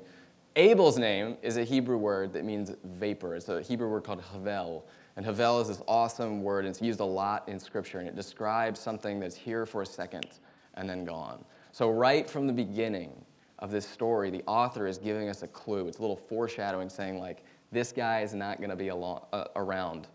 Abel's 0.54 0.97
name 0.97 1.37
is 1.43 1.57
a 1.57 1.64
Hebrew 1.64 1.97
word 1.97 2.33
that 2.35 2.45
means 2.45 2.71
vapor. 2.85 3.35
It's 3.35 3.49
a 3.49 3.61
Hebrew 3.62 3.88
word 3.88 4.04
called 4.04 4.23
havel. 4.33 4.87
And 5.16 5.26
havel 5.26 5.61
is 5.61 5.66
this 5.66 5.83
awesome 5.88 6.40
word, 6.40 6.66
and 6.66 6.69
it's 6.69 6.81
used 6.81 7.00
a 7.00 7.04
lot 7.04 7.49
in 7.49 7.59
Scripture, 7.59 7.99
and 7.99 8.07
it 8.07 8.14
describes 8.14 8.78
something 8.78 9.19
that's 9.19 9.35
here 9.35 9.66
for 9.66 9.83
a 9.83 9.87
second 9.87 10.38
and 10.75 10.88
then 10.88 11.04
gone. 11.04 11.45
So, 11.75 11.90
right 11.90 12.31
from 12.31 12.47
the 12.47 12.52
beginning 12.52 13.11
of 13.59 13.73
this 13.73 13.85
story, 13.85 14.31
the 14.31 14.45
author 14.47 14.87
is 14.87 14.97
giving 14.97 15.28
us 15.28 15.43
a 15.43 15.49
clue. 15.49 15.88
It's 15.88 15.99
a 15.99 16.00
little 16.02 16.14
foreshadowing 16.14 16.88
saying, 16.88 17.19
like, 17.19 17.43
this 17.73 17.90
guy 17.90 18.21
is 18.21 18.33
not 18.33 18.59
going 18.59 18.71
to 18.71 18.76
be 18.76 18.88
along, 18.90 19.23
uh, 19.33 19.47
around 19.57 20.07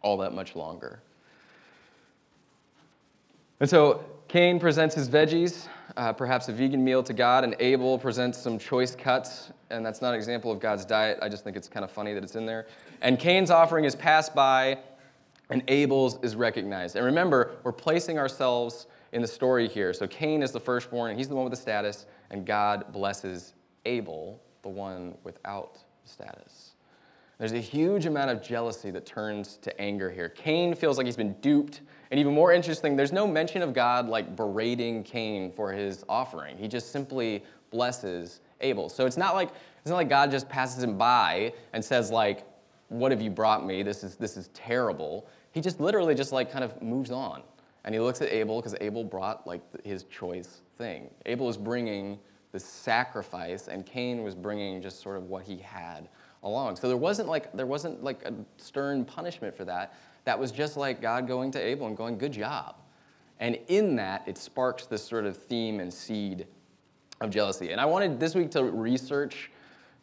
all 0.00 0.16
that 0.16 0.32
much 0.32 0.56
longer. 0.56 1.02
And 3.60 3.68
so 3.68 4.02
Cain 4.28 4.58
presents 4.58 4.94
his 4.94 5.06
veggies, 5.06 5.68
uh, 5.98 6.14
perhaps 6.14 6.48
a 6.48 6.52
vegan 6.54 6.82
meal 6.82 7.02
to 7.02 7.12
God, 7.12 7.44
and 7.44 7.54
Abel 7.60 7.98
presents 7.98 8.38
some 8.38 8.58
choice 8.58 8.96
cuts, 8.96 9.50
and 9.68 9.84
that's 9.84 10.00
not 10.00 10.14
an 10.14 10.16
example 10.16 10.50
of 10.50 10.60
God's 10.60 10.86
diet. 10.86 11.18
I 11.20 11.28
just 11.28 11.44
think 11.44 11.58
it's 11.58 11.68
kind 11.68 11.84
of 11.84 11.90
funny 11.90 12.14
that 12.14 12.24
it's 12.24 12.36
in 12.36 12.46
there. 12.46 12.68
And 13.02 13.18
Cain's 13.18 13.50
offering 13.50 13.84
is 13.84 13.94
passed 13.94 14.34
by, 14.34 14.78
and 15.50 15.62
Abel's 15.68 16.18
is 16.22 16.36
recognized. 16.36 16.96
And 16.96 17.04
remember, 17.04 17.56
we're 17.64 17.72
placing 17.72 18.18
ourselves 18.18 18.86
in 19.12 19.22
the 19.22 19.28
story 19.28 19.68
here. 19.68 19.92
So 19.92 20.06
Cain 20.06 20.42
is 20.42 20.52
the 20.52 20.60
firstborn, 20.60 21.10
and 21.10 21.18
he's 21.18 21.28
the 21.28 21.34
one 21.34 21.44
with 21.44 21.52
the 21.52 21.60
status, 21.60 22.06
and 22.30 22.46
God 22.46 22.92
blesses 22.92 23.54
Abel, 23.84 24.40
the 24.62 24.68
one 24.68 25.16
without 25.24 25.78
status. 26.04 26.72
There's 27.38 27.52
a 27.52 27.58
huge 27.58 28.04
amount 28.04 28.30
of 28.30 28.42
jealousy 28.42 28.90
that 28.90 29.06
turns 29.06 29.56
to 29.62 29.80
anger 29.80 30.10
here. 30.10 30.28
Cain 30.28 30.74
feels 30.74 30.98
like 30.98 31.06
he's 31.06 31.16
been 31.16 31.32
duped. 31.40 31.80
And 32.10 32.20
even 32.20 32.34
more 32.34 32.52
interesting, 32.52 32.96
there's 32.96 33.12
no 33.12 33.26
mention 33.26 33.62
of 33.62 33.72
God 33.72 34.08
like 34.08 34.36
berating 34.36 35.02
Cain 35.02 35.50
for 35.50 35.72
his 35.72 36.04
offering. 36.06 36.58
He 36.58 36.68
just 36.68 36.92
simply 36.92 37.42
blesses 37.70 38.40
Abel. 38.60 38.90
So 38.90 39.06
it's 39.06 39.16
not 39.16 39.34
like 39.34 39.50
it's 39.78 39.88
not 39.88 39.96
like 39.96 40.10
God 40.10 40.30
just 40.30 40.50
passes 40.50 40.82
him 40.82 40.98
by 40.98 41.54
and 41.72 41.82
says 41.82 42.10
like, 42.10 42.44
"What 42.88 43.10
have 43.10 43.22
you 43.22 43.30
brought 43.30 43.64
me? 43.64 43.82
This 43.82 44.04
is 44.04 44.16
this 44.16 44.36
is 44.36 44.48
terrible." 44.48 45.26
He 45.52 45.60
just 45.60 45.80
literally 45.80 46.14
just 46.14 46.32
like 46.32 46.50
kind 46.50 46.64
of 46.64 46.80
moves 46.80 47.10
on. 47.10 47.42
And 47.84 47.94
he 47.94 48.00
looks 48.00 48.20
at 48.20 48.30
Abel 48.30 48.60
because 48.60 48.74
Abel 48.80 49.04
brought 49.04 49.46
like 49.46 49.62
his 49.84 50.04
choice 50.04 50.60
thing. 50.76 51.10
Abel 51.26 51.46
was 51.46 51.56
bringing 51.56 52.18
the 52.52 52.60
sacrifice 52.60 53.68
and 53.68 53.86
Cain 53.86 54.22
was 54.22 54.34
bringing 54.34 54.82
just 54.82 55.00
sort 55.00 55.16
of 55.16 55.24
what 55.24 55.44
he 55.44 55.58
had 55.58 56.08
along. 56.42 56.76
So 56.76 56.88
there 56.88 56.96
wasn't 56.96 57.28
like 57.28 57.52
there 57.52 57.66
wasn't 57.66 58.02
like 58.02 58.22
a 58.24 58.34
stern 58.56 59.04
punishment 59.04 59.56
for 59.56 59.64
that. 59.64 59.94
That 60.24 60.38
was 60.38 60.52
just 60.52 60.76
like 60.76 61.00
God 61.00 61.26
going 61.26 61.50
to 61.52 61.58
Abel 61.58 61.86
and 61.86 61.96
going, 61.96 62.18
"Good 62.18 62.32
job." 62.32 62.76
And 63.38 63.58
in 63.68 63.96
that, 63.96 64.22
it 64.26 64.36
sparks 64.36 64.86
this 64.86 65.02
sort 65.02 65.24
of 65.24 65.36
theme 65.36 65.80
and 65.80 65.92
seed 65.92 66.46
of 67.20 67.30
jealousy. 67.30 67.72
And 67.72 67.80
I 67.80 67.86
wanted 67.86 68.20
this 68.20 68.34
week 68.34 68.50
to 68.52 68.64
research 68.64 69.50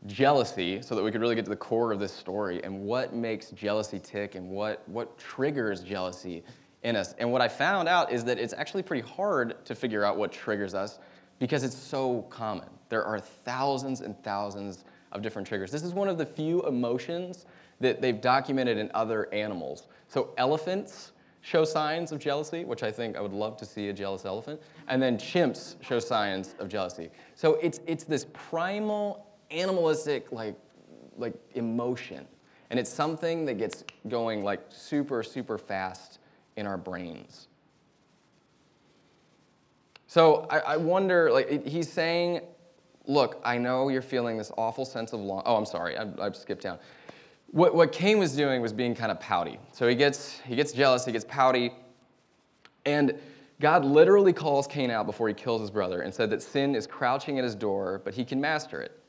jealousy 0.06 0.82
so 0.82 0.96
that 0.96 1.04
we 1.04 1.12
could 1.12 1.22
really 1.22 1.36
get 1.36 1.46
to 1.46 1.50
the 1.50 1.56
core 1.56 1.92
of 1.92 2.00
this 2.00 2.14
story 2.14 2.64
and 2.64 2.80
what 2.80 3.14
makes 3.14 3.50
jealousy 3.52 4.00
tick 4.00 4.36
and 4.36 4.50
what, 4.50 4.88
what 4.88 5.18
triggers 5.18 5.82
jealousy 5.82 6.44
in 6.84 6.96
us. 6.96 7.16
And 7.18 7.32
what 7.32 7.42
I 7.42 7.48
found 7.48 7.90
out 7.90 8.12
is 8.12 8.24
that 8.26 8.38
it's 8.38 8.54
actually 8.54 8.84
pretty 8.84 9.08
hard 9.08 9.66
to 9.66 9.76
figure 9.76 10.04
out 10.04 10.18
what 10.18 10.32
triggers 10.32 10.74
us 10.74 11.00
because 11.40 11.64
it's 11.64 11.78
so 11.78 12.22
common. 12.24 12.70
There 12.90 13.04
are 13.04 13.20
thousands 13.20 14.02
and 14.02 14.22
thousands 14.24 14.86
of 15.12 15.22
different 15.22 15.48
triggers. 15.48 15.72
This 15.72 15.84
is 15.84 15.94
one 15.94 16.08
of 16.08 16.18
the 16.18 16.26
few 16.26 16.66
emotions 16.68 17.46
that 17.80 18.02
they've 18.02 18.20
documented 18.20 18.78
in 18.78 18.90
other 18.94 19.32
animals. 19.34 19.88
So 20.08 20.34
elephants 20.38 21.12
show 21.42 21.64
signs 21.64 22.12
of 22.12 22.20
jealousy, 22.20 22.66
which 22.66 22.84
I 22.84 22.92
think 22.92 23.16
I 23.16 23.22
would 23.22 23.34
love 23.34 23.58
to 23.58 23.66
see 23.66 23.90
a 23.90 23.94
jealous 23.94 24.26
elephant, 24.26 24.62
and 24.88 25.02
then 25.02 25.18
chimps 25.18 25.76
show 25.82 26.00
signs 26.00 26.56
of 26.60 26.68
jealousy. 26.68 27.10
So 27.36 27.54
it's 27.56 27.80
it's 27.86 28.04
this 28.04 28.26
primal 28.34 29.27
animalistic 29.52 30.32
like 30.32 30.56
like 31.18 31.34
emotion. 31.56 32.28
And 32.70 32.80
it's 32.80 32.92
something 32.92 33.46
that 33.46 33.58
gets 33.58 33.84
going 34.08 34.44
like 34.44 34.62
super 34.70 35.24
super 35.24 35.58
fast 35.58 36.20
in 36.56 36.68
our 36.68 36.78
brains. 36.78 37.48
So 40.10 40.48
I, 40.50 40.60
I 40.60 40.78
wonder, 40.78 41.30
like 41.32 41.66
he's 41.66 41.92
saying 41.92 42.42
look, 43.08 43.40
I 43.44 43.58
know 43.58 43.90
you're 43.90 44.02
feeling 44.02 44.38
this 44.38 44.52
awful 44.58 44.86
sense 44.86 45.14
of 45.14 45.20
long. 45.22 45.42
Oh, 45.46 45.56
I'm 45.56 45.66
sorry, 45.66 45.98
I, 45.98 46.06
I 46.20 46.32
skipped 46.32 46.62
down. 46.62 46.78
What, 47.52 47.74
what 47.74 47.92
Cain 47.92 48.20
was 48.20 48.36
doing 48.36 48.62
was 48.62 48.74
being 48.74 48.94
kind 48.94 49.12
of 49.12 49.20
pouty. 49.20 49.58
So 49.72 49.88
he 49.88 49.96
gets, 49.96 50.40
he 50.42 50.56
gets 50.56 50.74
jealous, 50.74 51.06
he 51.06 51.14
gets 51.14 51.26
pouty, 51.28 51.72
and 52.86 53.18
God 53.60 53.86
literally 53.86 54.34
calls 54.34 54.68
Cain 54.68 54.92
out 54.92 55.06
before 55.06 55.28
he 55.28 55.34
kills 55.34 55.62
his 55.62 55.72
brother 55.72 56.02
and 56.02 56.14
said 56.14 56.30
that 56.30 56.42
sin 56.42 56.76
is 56.76 56.86
crouching 56.86 57.38
at 57.40 57.44
his 57.44 57.56
door, 57.56 58.02
but 58.04 58.14
he 58.14 58.24
can 58.24 58.40
master 58.40 58.82
it. 58.82 59.00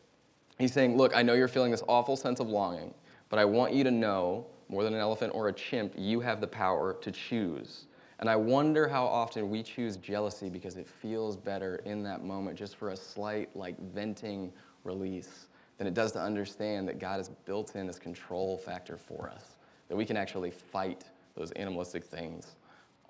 He's 0.58 0.72
saying, 0.72 0.96
Look, 0.96 1.16
I 1.16 1.22
know 1.22 1.34
you're 1.34 1.48
feeling 1.48 1.70
this 1.70 1.82
awful 1.88 2.16
sense 2.16 2.40
of 2.40 2.48
longing, 2.48 2.92
but 3.28 3.38
I 3.38 3.44
want 3.44 3.72
you 3.72 3.84
to 3.84 3.90
know, 3.90 4.46
more 4.68 4.84
than 4.84 4.94
an 4.94 5.00
elephant 5.00 5.32
or 5.34 5.48
a 5.48 5.52
chimp, 5.52 5.94
you 5.96 6.20
have 6.20 6.40
the 6.40 6.46
power 6.46 6.94
to 7.00 7.10
choose. 7.10 7.86
And 8.20 8.28
I 8.28 8.34
wonder 8.34 8.88
how 8.88 9.06
often 9.06 9.48
we 9.48 9.62
choose 9.62 9.96
jealousy 9.96 10.48
because 10.48 10.76
it 10.76 10.88
feels 10.88 11.36
better 11.36 11.76
in 11.84 12.02
that 12.02 12.24
moment 12.24 12.58
just 12.58 12.76
for 12.76 12.90
a 12.90 12.96
slight, 12.96 13.54
like, 13.54 13.78
venting 13.92 14.52
release 14.82 15.46
than 15.78 15.86
it 15.86 15.94
does 15.94 16.10
to 16.12 16.20
understand 16.20 16.88
that 16.88 16.98
God 16.98 17.18
has 17.18 17.28
built 17.28 17.76
in 17.76 17.86
this 17.86 17.98
control 17.98 18.58
factor 18.58 18.96
for 18.96 19.30
us, 19.30 19.56
that 19.88 19.96
we 19.96 20.04
can 20.04 20.16
actually 20.16 20.50
fight 20.50 21.04
those 21.36 21.52
animalistic 21.52 22.04
things 22.04 22.56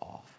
off. 0.00 0.30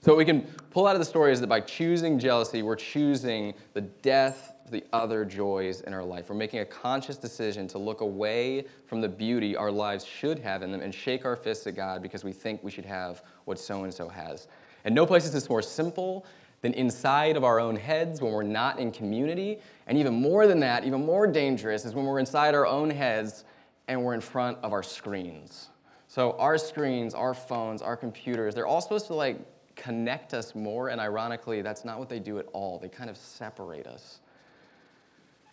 So, 0.00 0.12
what 0.12 0.18
we 0.18 0.26
can 0.26 0.42
pull 0.70 0.86
out 0.86 0.94
of 0.94 0.98
the 0.98 1.06
story 1.06 1.32
is 1.32 1.40
that 1.40 1.46
by 1.46 1.60
choosing 1.60 2.18
jealousy, 2.18 2.62
we're 2.62 2.76
choosing 2.76 3.54
the 3.72 3.80
death 3.80 4.53
the 4.70 4.84
other 4.92 5.24
joys 5.24 5.82
in 5.82 5.92
our 5.92 6.04
life. 6.04 6.28
We're 6.28 6.36
making 6.36 6.60
a 6.60 6.64
conscious 6.64 7.16
decision 7.16 7.68
to 7.68 7.78
look 7.78 8.00
away 8.00 8.64
from 8.86 9.00
the 9.00 9.08
beauty 9.08 9.56
our 9.56 9.70
lives 9.70 10.04
should 10.04 10.38
have 10.38 10.62
in 10.62 10.72
them 10.72 10.80
and 10.80 10.94
shake 10.94 11.24
our 11.24 11.36
fists 11.36 11.66
at 11.66 11.76
God 11.76 12.02
because 12.02 12.24
we 12.24 12.32
think 12.32 12.62
we 12.62 12.70
should 12.70 12.84
have 12.84 13.22
what 13.44 13.58
so 13.58 13.84
and 13.84 13.92
so 13.92 14.08
has. 14.08 14.48
And 14.84 14.94
no 14.94 15.06
place 15.06 15.24
is 15.24 15.32
this 15.32 15.48
more 15.48 15.62
simple 15.62 16.26
than 16.62 16.72
inside 16.74 17.36
of 17.36 17.44
our 17.44 17.60
own 17.60 17.76
heads 17.76 18.22
when 18.22 18.32
we're 18.32 18.42
not 18.42 18.78
in 18.78 18.90
community. 18.90 19.58
And 19.86 19.98
even 19.98 20.14
more 20.14 20.46
than 20.46 20.60
that, 20.60 20.84
even 20.84 21.04
more 21.04 21.26
dangerous, 21.26 21.84
is 21.84 21.94
when 21.94 22.06
we're 22.06 22.18
inside 22.18 22.54
our 22.54 22.66
own 22.66 22.88
heads 22.88 23.44
and 23.86 24.02
we're 24.02 24.14
in 24.14 24.20
front 24.20 24.58
of 24.62 24.72
our 24.72 24.82
screens. 24.82 25.68
So, 26.08 26.32
our 26.38 26.56
screens, 26.56 27.12
our 27.12 27.34
phones, 27.34 27.82
our 27.82 27.96
computers, 27.96 28.54
they're 28.54 28.66
all 28.66 28.80
supposed 28.80 29.06
to 29.08 29.14
like 29.14 29.36
connect 29.74 30.32
us 30.32 30.54
more. 30.54 30.88
And 30.88 31.00
ironically, 31.00 31.60
that's 31.60 31.84
not 31.84 31.98
what 31.98 32.08
they 32.08 32.20
do 32.20 32.38
at 32.38 32.46
all. 32.52 32.78
They 32.78 32.88
kind 32.88 33.10
of 33.10 33.16
separate 33.16 33.86
us 33.86 34.20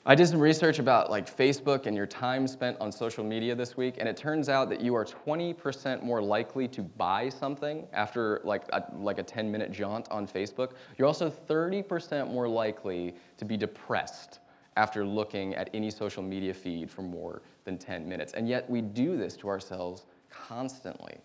I 0.03 0.15
did 0.15 0.27
some 0.27 0.39
research 0.39 0.79
about 0.79 1.12
like 1.12 1.36
Facebook 1.36 1.86
and 1.86 1.96
your 1.96 2.08
time 2.08 2.48
spent 2.48 2.75
on 2.79 2.91
social 2.91 3.24
media 3.24 3.53
this 3.53 3.77
week, 3.77 3.98
and 4.00 4.10
it 4.10 4.17
turns 4.17 4.50
out 4.50 4.67
that 4.70 4.81
you 4.81 4.96
are 4.96 5.05
20% 5.05 6.01
more 6.01 6.24
likely 6.24 6.67
to 6.70 6.81
buy 6.81 7.29
something 7.29 7.86
after 7.93 8.41
like 8.43 8.63
a, 8.74 8.84
like 8.98 9.20
a 9.20 9.24
10 9.24 9.51
minute 9.51 9.72
jaunt 9.72 10.10
on 10.10 10.27
Facebook. 10.27 10.72
You're 10.98 11.08
also 11.08 11.29
30% 11.29 12.31
more 12.31 12.48
likely 12.48 13.13
to 13.38 13.46
be 13.46 13.55
depressed 13.55 14.39
after 14.75 15.05
looking 15.05 15.53
at 15.53 15.70
any 15.72 15.91
social 15.91 16.24
media 16.24 16.53
feed 16.53 16.89
for 16.89 17.03
more 17.03 17.43
than 17.65 17.77
10 17.77 18.10
minutes. 18.10 18.34
And 18.34 18.50
yet 18.50 18.67
we 18.67 18.81
do 18.81 19.17
this 19.17 19.38
to 19.38 19.50
ourselves 19.50 20.05
constantly. 20.31 21.17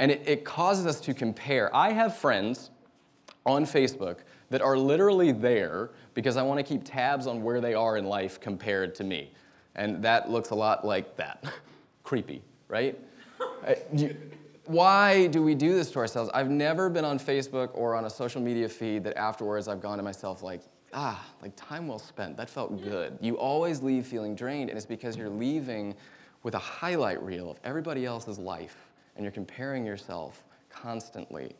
And 0.00 0.10
it, 0.10 0.22
it 0.26 0.44
causes 0.44 0.86
us 0.86 1.00
to 1.02 1.14
compare. 1.14 1.74
I 1.76 1.92
have 1.92 2.16
friends 2.16 2.70
on 3.46 3.64
Facebook 3.64 4.18
that 4.50 4.60
are 4.60 4.76
literally 4.76 5.32
there 5.32 5.90
because 6.14 6.36
I 6.36 6.42
want 6.42 6.58
to 6.58 6.64
keep 6.64 6.82
tabs 6.84 7.26
on 7.26 7.42
where 7.42 7.60
they 7.60 7.74
are 7.74 7.96
in 7.96 8.04
life 8.04 8.40
compared 8.40 8.94
to 8.96 9.04
me. 9.04 9.32
And 9.76 10.02
that 10.02 10.30
looks 10.30 10.50
a 10.50 10.54
lot 10.54 10.84
like 10.84 11.16
that. 11.16 11.44
Creepy, 12.02 12.42
right? 12.68 12.98
Uh, 13.66 13.74
why 14.64 15.26
do 15.26 15.42
we 15.42 15.54
do 15.54 15.74
this 15.74 15.90
to 15.90 15.98
ourselves? 15.98 16.30
I've 16.32 16.48
never 16.48 16.88
been 16.88 17.04
on 17.04 17.18
Facebook 17.18 17.70
or 17.74 17.96
on 17.96 18.04
a 18.04 18.10
social 18.10 18.40
media 18.40 18.68
feed 18.68 19.02
that 19.04 19.16
afterwards 19.16 19.66
I've 19.66 19.80
gone 19.80 19.96
to 19.96 20.04
myself 20.04 20.42
like, 20.42 20.62
ah, 20.92 21.26
like 21.42 21.52
time 21.56 21.88
well 21.88 21.98
spent. 21.98 22.36
That 22.36 22.48
felt 22.48 22.82
good. 22.82 23.18
You 23.20 23.36
always 23.36 23.82
leave 23.82 24.06
feeling 24.06 24.34
drained, 24.34 24.70
and 24.70 24.76
it's 24.76 24.86
because 24.86 25.16
you're 25.16 25.28
leaving 25.28 25.94
with 26.42 26.54
a 26.54 26.58
highlight 26.58 27.22
reel 27.22 27.50
of 27.50 27.58
everybody 27.64 28.06
else's 28.06 28.38
life, 28.38 28.76
and 29.16 29.24
you're 29.24 29.32
comparing 29.32 29.84
yourself 29.84 30.44
constantly. 30.70 31.56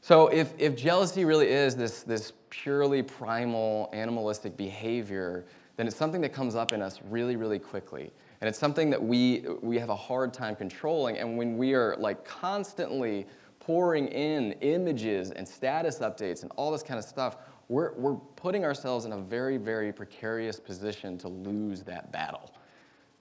So 0.00 0.28
if, 0.28 0.52
if 0.58 0.76
jealousy 0.76 1.24
really 1.24 1.48
is 1.48 1.76
this, 1.76 2.02
this 2.02 2.32
purely 2.50 3.02
primal 3.02 3.90
animalistic 3.92 4.56
behavior, 4.56 5.44
then 5.76 5.86
it's 5.86 5.96
something 5.96 6.20
that 6.20 6.32
comes 6.32 6.54
up 6.54 6.72
in 6.72 6.82
us 6.82 7.00
really, 7.08 7.36
really 7.36 7.58
quickly. 7.58 8.12
And 8.40 8.48
it's 8.48 8.58
something 8.58 8.90
that 8.90 9.02
we, 9.02 9.44
we 9.60 9.78
have 9.78 9.90
a 9.90 9.96
hard 9.96 10.32
time 10.32 10.54
controlling. 10.54 11.18
And 11.18 11.36
when 11.36 11.58
we 11.58 11.74
are 11.74 11.96
like 11.98 12.24
constantly 12.24 13.26
pouring 13.58 14.08
in 14.08 14.52
images 14.60 15.30
and 15.32 15.46
status 15.46 15.98
updates 15.98 16.42
and 16.42 16.52
all 16.56 16.70
this 16.70 16.82
kind 16.82 16.98
of 16.98 17.04
stuff, 17.04 17.36
we're, 17.68 17.92
we're 17.94 18.14
putting 18.36 18.64
ourselves 18.64 19.04
in 19.04 19.12
a 19.12 19.18
very, 19.18 19.56
very 19.56 19.92
precarious 19.92 20.58
position 20.58 21.18
to 21.18 21.28
lose 21.28 21.82
that 21.82 22.10
battle. 22.12 22.50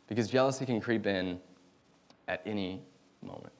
Because 0.07 0.29
jealousy 0.29 0.65
can 0.65 0.79
creep 0.79 1.05
in 1.05 1.39
at 2.27 2.41
any 2.45 2.81
moment. 3.21 3.51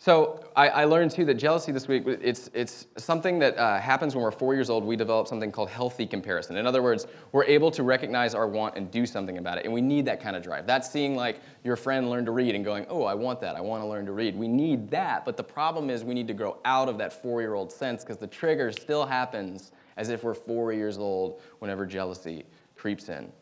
So 0.00 0.44
I, 0.54 0.68
I, 0.68 0.84
learned 0.84 1.10
too 1.10 1.24
that 1.24 1.34
jealousy 1.34 1.72
this 1.72 1.88
week, 1.88 2.04
it's, 2.06 2.48
it's 2.54 2.86
something 2.96 3.40
that 3.40 3.58
uh, 3.58 3.80
happens 3.80 4.14
when 4.14 4.22
we're 4.22 4.30
four 4.30 4.54
years 4.54 4.70
old. 4.70 4.84
We 4.84 4.94
develop 4.94 5.26
something 5.26 5.50
called 5.50 5.70
healthy 5.70 6.06
comparison. 6.06 6.56
In 6.56 6.68
other 6.68 6.84
words, 6.84 7.08
we're 7.32 7.44
able 7.46 7.72
to 7.72 7.82
recognize 7.82 8.32
our 8.32 8.46
want 8.46 8.76
and 8.76 8.92
do 8.92 9.04
something 9.06 9.38
about 9.38 9.58
it. 9.58 9.64
And 9.64 9.74
we 9.74 9.80
need 9.80 10.04
that 10.04 10.22
kind 10.22 10.36
of 10.36 10.42
drive. 10.44 10.68
That's 10.68 10.88
seeing 10.88 11.16
like 11.16 11.40
your 11.64 11.74
friend 11.74 12.08
learn 12.08 12.24
to 12.26 12.30
read 12.30 12.54
and 12.54 12.64
going, 12.64 12.86
oh, 12.88 13.02
I 13.02 13.14
want 13.14 13.40
that. 13.40 13.56
I 13.56 13.60
want 13.60 13.82
to 13.82 13.88
learn 13.88 14.06
to 14.06 14.12
read. 14.12 14.36
We 14.36 14.46
need 14.46 14.88
that. 14.90 15.24
But 15.24 15.36
the 15.36 15.42
problem 15.42 15.90
is 15.90 16.04
we 16.04 16.14
need 16.14 16.28
to 16.28 16.34
grow 16.34 16.58
out 16.64 16.88
of 16.88 16.96
that 16.98 17.12
four-year-old 17.12 17.72
sense 17.72 18.04
because 18.04 18.18
the 18.18 18.28
trigger 18.28 18.70
still 18.70 19.04
happens 19.04 19.72
as 19.96 20.10
if 20.10 20.22
we're 20.22 20.32
four 20.32 20.72
years 20.72 20.96
old 20.96 21.40
whenever 21.58 21.84
jealousy 21.84 22.44
creeps 22.76 23.08
in. 23.08 23.32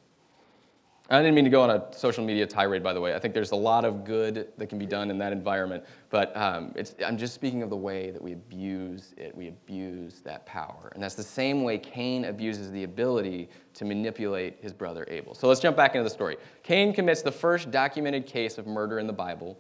I 1.09 1.19
didn't 1.19 1.37
mean 1.37 1.45
to 1.45 1.51
go 1.51 1.63
on 1.63 1.71
a 1.71 1.87
social 1.93 2.25
media 2.25 2.47
tirade, 2.47 2.83
by 2.83 2.93
the 2.93 3.01
way. 3.01 3.15
I 3.15 3.21
think 3.21 3.33
there's 3.33 3.53
a 3.53 3.57
lot 3.57 3.85
of 3.85 4.05
good 4.05 4.49
that 4.59 4.67
can 4.67 4.79
be 4.79 4.87
done 4.87 5.09
in 5.09 5.19
that 5.19 5.33
environment. 5.33 5.85
But 6.11 6.37
um, 6.37 6.75
I'm 7.05 7.17
just 7.17 7.33
speaking 7.33 7.63
of 7.63 7.71
the 7.71 7.77
way 7.77 8.11
that 8.11 8.21
we 8.21 8.33
abuse 8.33 9.15
it. 9.17 9.37
We 9.37 9.47
abuse 9.47 10.21
that 10.25 10.45
power. 10.47 10.91
And 10.95 11.03
that's 11.03 11.15
the 11.15 11.23
same 11.23 11.63
way 11.63 11.79
Cain 11.79 12.25
abuses 12.25 12.73
the 12.73 12.83
ability 12.83 13.51
to 13.75 13.85
manipulate 13.85 14.59
his 14.61 14.73
brother 14.73 15.07
Abel. 15.09 15.35
So 15.35 15.47
let's 15.47 15.61
jump 15.61 15.77
back 15.77 15.95
into 15.95 16.03
the 16.03 16.11
story. 16.11 16.39
Cain 16.65 16.93
commits 16.93 17.23
the 17.23 17.33
first 17.33 17.71
documented 17.71 18.27
case 18.27 18.59
of 18.59 18.67
murder 18.67 18.99
in 18.99 19.07
the 19.07 19.13
Bible. 19.13 19.57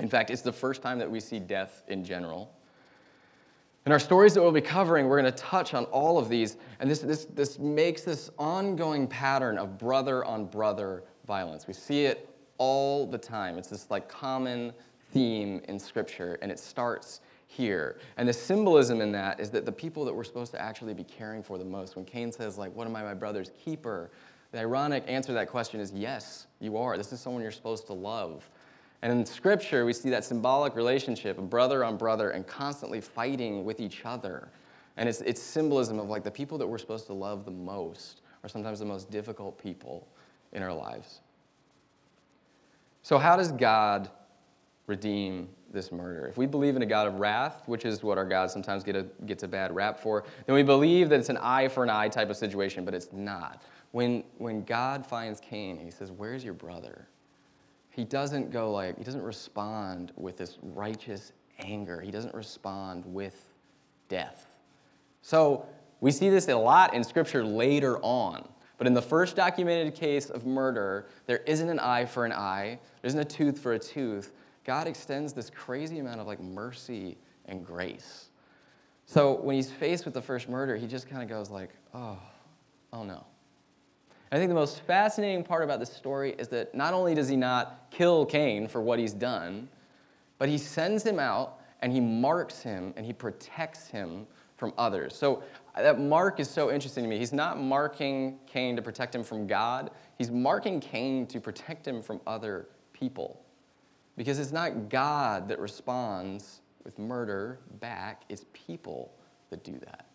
In 0.00 0.08
fact, 0.08 0.30
it's 0.30 0.42
the 0.42 0.52
first 0.52 0.82
time 0.82 0.98
that 0.98 1.08
we 1.08 1.20
see 1.20 1.38
death 1.38 1.84
in 1.86 2.04
general. 2.04 2.52
In 3.86 3.92
our 3.92 3.98
stories 3.98 4.32
that 4.32 4.40
we'll 4.40 4.50
be 4.50 4.62
covering, 4.62 5.08
we're 5.08 5.20
going 5.20 5.30
to 5.30 5.38
touch 5.38 5.74
on 5.74 5.84
all 5.86 6.16
of 6.16 6.30
these, 6.30 6.56
and 6.80 6.90
this, 6.90 7.00
this, 7.00 7.26
this 7.26 7.58
makes 7.58 8.00
this 8.00 8.30
ongoing 8.38 9.06
pattern 9.06 9.58
of 9.58 9.76
brother 9.76 10.24
on 10.24 10.46
brother 10.46 11.04
violence. 11.26 11.66
We 11.66 11.74
see 11.74 12.06
it 12.06 12.30
all 12.56 13.06
the 13.06 13.18
time. 13.18 13.58
It's 13.58 13.68
this 13.68 13.90
like 13.90 14.08
common 14.08 14.72
theme 15.12 15.60
in 15.68 15.78
Scripture, 15.78 16.38
and 16.40 16.50
it 16.50 16.58
starts 16.58 17.20
here. 17.46 17.98
And 18.16 18.26
the 18.26 18.32
symbolism 18.32 19.02
in 19.02 19.12
that 19.12 19.38
is 19.38 19.50
that 19.50 19.66
the 19.66 19.72
people 19.72 20.06
that 20.06 20.14
we're 20.14 20.24
supposed 20.24 20.52
to 20.52 20.62
actually 20.62 20.94
be 20.94 21.04
caring 21.04 21.42
for 21.42 21.58
the 21.58 21.64
most, 21.64 21.94
when 21.94 22.06
Cain 22.06 22.32
says, 22.32 22.56
like, 22.56 22.74
what 22.74 22.86
am 22.86 22.96
I 22.96 23.02
my 23.02 23.12
brother's 23.12 23.50
keeper? 23.62 24.10
The 24.52 24.60
ironic 24.60 25.04
answer 25.06 25.26
to 25.26 25.32
that 25.34 25.50
question 25.50 25.78
is 25.80 25.92
yes, 25.92 26.46
you 26.58 26.78
are. 26.78 26.96
This 26.96 27.12
is 27.12 27.20
someone 27.20 27.42
you're 27.42 27.52
supposed 27.52 27.86
to 27.88 27.92
love. 27.92 28.48
And 29.04 29.12
in 29.12 29.26
Scripture, 29.26 29.84
we 29.84 29.92
see 29.92 30.08
that 30.08 30.24
symbolic 30.24 30.74
relationship 30.74 31.36
of 31.36 31.50
brother 31.50 31.84
on 31.84 31.98
brother 31.98 32.30
and 32.30 32.46
constantly 32.46 33.02
fighting 33.02 33.62
with 33.62 33.78
each 33.78 34.00
other. 34.06 34.48
And 34.96 35.06
it's, 35.10 35.20
it's 35.20 35.42
symbolism 35.42 35.98
of 35.98 36.08
like 36.08 36.24
the 36.24 36.30
people 36.30 36.56
that 36.56 36.66
we're 36.66 36.78
supposed 36.78 37.04
to 37.08 37.12
love 37.12 37.44
the 37.44 37.50
most 37.50 38.22
are 38.42 38.48
sometimes 38.48 38.78
the 38.78 38.86
most 38.86 39.10
difficult 39.10 39.62
people 39.62 40.08
in 40.52 40.62
our 40.62 40.72
lives. 40.72 41.20
So, 43.02 43.18
how 43.18 43.36
does 43.36 43.52
God 43.52 44.08
redeem 44.86 45.50
this 45.70 45.92
murder? 45.92 46.26
If 46.26 46.38
we 46.38 46.46
believe 46.46 46.74
in 46.74 46.80
a 46.80 46.86
God 46.86 47.06
of 47.06 47.16
wrath, 47.16 47.64
which 47.66 47.84
is 47.84 48.02
what 48.02 48.16
our 48.16 48.24
God 48.24 48.50
sometimes 48.50 48.84
get 48.84 48.96
a, 48.96 49.02
gets 49.26 49.42
a 49.42 49.48
bad 49.48 49.74
rap 49.74 50.00
for, 50.00 50.24
then 50.46 50.54
we 50.54 50.62
believe 50.62 51.10
that 51.10 51.20
it's 51.20 51.28
an 51.28 51.38
eye 51.42 51.68
for 51.68 51.84
an 51.84 51.90
eye 51.90 52.08
type 52.08 52.30
of 52.30 52.38
situation, 52.38 52.86
but 52.86 52.94
it's 52.94 53.12
not. 53.12 53.64
When, 53.90 54.24
when 54.38 54.64
God 54.64 55.04
finds 55.04 55.40
Cain, 55.40 55.76
he 55.76 55.90
says, 55.90 56.10
Where's 56.10 56.42
your 56.42 56.54
brother? 56.54 57.06
He 57.94 58.04
doesn't 58.04 58.50
go 58.50 58.72
like, 58.72 58.98
he 58.98 59.04
doesn't 59.04 59.22
respond 59.22 60.10
with 60.16 60.36
this 60.36 60.58
righteous 60.62 61.32
anger. 61.60 62.00
He 62.00 62.10
doesn't 62.10 62.34
respond 62.34 63.04
with 63.06 63.54
death. 64.08 64.48
So 65.22 65.64
we 66.00 66.10
see 66.10 66.28
this 66.28 66.48
a 66.48 66.56
lot 66.56 66.92
in 66.92 67.04
Scripture 67.04 67.44
later 67.44 67.98
on. 67.98 68.48
But 68.78 68.88
in 68.88 68.94
the 68.94 69.02
first 69.02 69.36
documented 69.36 69.94
case 69.94 70.28
of 70.28 70.44
murder, 70.44 71.06
there 71.26 71.38
isn't 71.46 71.68
an 71.68 71.78
eye 71.78 72.04
for 72.04 72.24
an 72.24 72.32
eye, 72.32 72.80
there 73.00 73.08
isn't 73.08 73.20
a 73.20 73.24
tooth 73.24 73.60
for 73.60 73.74
a 73.74 73.78
tooth. 73.78 74.32
God 74.64 74.88
extends 74.88 75.32
this 75.32 75.48
crazy 75.48 76.00
amount 76.00 76.20
of 76.20 76.26
like 76.26 76.40
mercy 76.40 77.16
and 77.46 77.64
grace. 77.64 78.30
So 79.06 79.34
when 79.34 79.54
he's 79.54 79.70
faced 79.70 80.04
with 80.04 80.14
the 80.14 80.22
first 80.22 80.48
murder, 80.48 80.74
he 80.74 80.88
just 80.88 81.08
kind 81.08 81.22
of 81.22 81.28
goes 81.28 81.48
like, 81.48 81.70
oh, 81.94 82.18
oh 82.92 83.04
no. 83.04 83.24
I 84.34 84.36
think 84.36 84.48
the 84.48 84.56
most 84.56 84.80
fascinating 84.80 85.44
part 85.44 85.62
about 85.62 85.78
this 85.78 85.92
story 85.92 86.34
is 86.38 86.48
that 86.48 86.74
not 86.74 86.92
only 86.92 87.14
does 87.14 87.28
he 87.28 87.36
not 87.36 87.88
kill 87.92 88.26
Cain 88.26 88.66
for 88.66 88.82
what 88.82 88.98
he's 88.98 89.12
done, 89.12 89.68
but 90.38 90.48
he 90.48 90.58
sends 90.58 91.06
him 91.06 91.20
out 91.20 91.60
and 91.82 91.92
he 91.92 92.00
marks 92.00 92.60
him 92.60 92.92
and 92.96 93.06
he 93.06 93.12
protects 93.12 93.86
him 93.86 94.26
from 94.56 94.72
others. 94.76 95.14
So 95.14 95.44
uh, 95.76 95.82
that 95.82 96.00
mark 96.00 96.40
is 96.40 96.50
so 96.50 96.72
interesting 96.72 97.04
to 97.04 97.08
me. 97.08 97.16
He's 97.16 97.32
not 97.32 97.60
marking 97.60 98.40
Cain 98.48 98.74
to 98.74 98.82
protect 98.82 99.14
him 99.14 99.22
from 99.22 99.46
God, 99.46 99.92
he's 100.18 100.32
marking 100.32 100.80
Cain 100.80 101.28
to 101.28 101.38
protect 101.38 101.86
him 101.86 102.02
from 102.02 102.20
other 102.26 102.66
people. 102.92 103.40
Because 104.16 104.40
it's 104.40 104.50
not 104.50 104.88
God 104.88 105.46
that 105.46 105.60
responds 105.60 106.60
with 106.82 106.98
murder 106.98 107.60
back, 107.78 108.22
it's 108.28 108.46
people 108.52 109.12
that 109.50 109.62
do 109.62 109.78
that. 109.84 110.06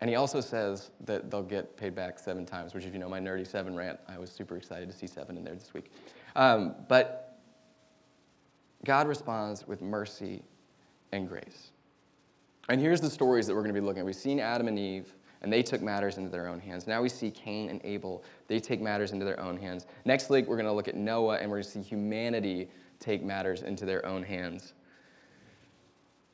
And 0.00 0.10
he 0.10 0.16
also 0.16 0.40
says 0.40 0.90
that 1.04 1.30
they'll 1.30 1.42
get 1.42 1.76
paid 1.76 1.94
back 1.94 2.18
seven 2.18 2.44
times, 2.44 2.74
which, 2.74 2.84
if 2.84 2.92
you 2.92 2.98
know 2.98 3.08
my 3.08 3.20
nerdy 3.20 3.46
seven 3.46 3.74
rant, 3.74 3.98
I 4.08 4.18
was 4.18 4.30
super 4.30 4.56
excited 4.56 4.90
to 4.90 4.96
see 4.96 5.06
seven 5.06 5.36
in 5.36 5.44
there 5.44 5.54
this 5.54 5.72
week. 5.72 5.92
Um, 6.36 6.74
but 6.88 7.38
God 8.84 9.08
responds 9.08 9.66
with 9.66 9.80
mercy 9.80 10.42
and 11.12 11.28
grace. 11.28 11.70
And 12.68 12.80
here's 12.80 13.00
the 13.00 13.10
stories 13.10 13.46
that 13.46 13.54
we're 13.54 13.62
going 13.62 13.74
to 13.74 13.80
be 13.80 13.84
looking 13.84 14.00
at. 14.00 14.06
We've 14.06 14.14
seen 14.14 14.40
Adam 14.40 14.68
and 14.68 14.78
Eve, 14.78 15.14
and 15.42 15.52
they 15.52 15.62
took 15.62 15.80
matters 15.80 16.18
into 16.18 16.30
their 16.30 16.48
own 16.48 16.60
hands. 16.60 16.86
Now 16.86 17.02
we 17.02 17.08
see 17.08 17.30
Cain 17.30 17.70
and 17.70 17.80
Abel. 17.84 18.24
They 18.48 18.60
take 18.60 18.80
matters 18.80 19.12
into 19.12 19.24
their 19.24 19.38
own 19.40 19.56
hands. 19.56 19.86
Next 20.04 20.28
week, 20.28 20.46
we're 20.46 20.56
going 20.56 20.66
to 20.66 20.72
look 20.72 20.88
at 20.88 20.96
Noah, 20.96 21.36
and 21.36 21.50
we're 21.50 21.58
going 21.58 21.64
to 21.64 21.70
see 21.70 21.82
humanity 21.82 22.68
take 23.00 23.22
matters 23.22 23.62
into 23.62 23.84
their 23.84 24.04
own 24.06 24.22
hands. 24.22 24.74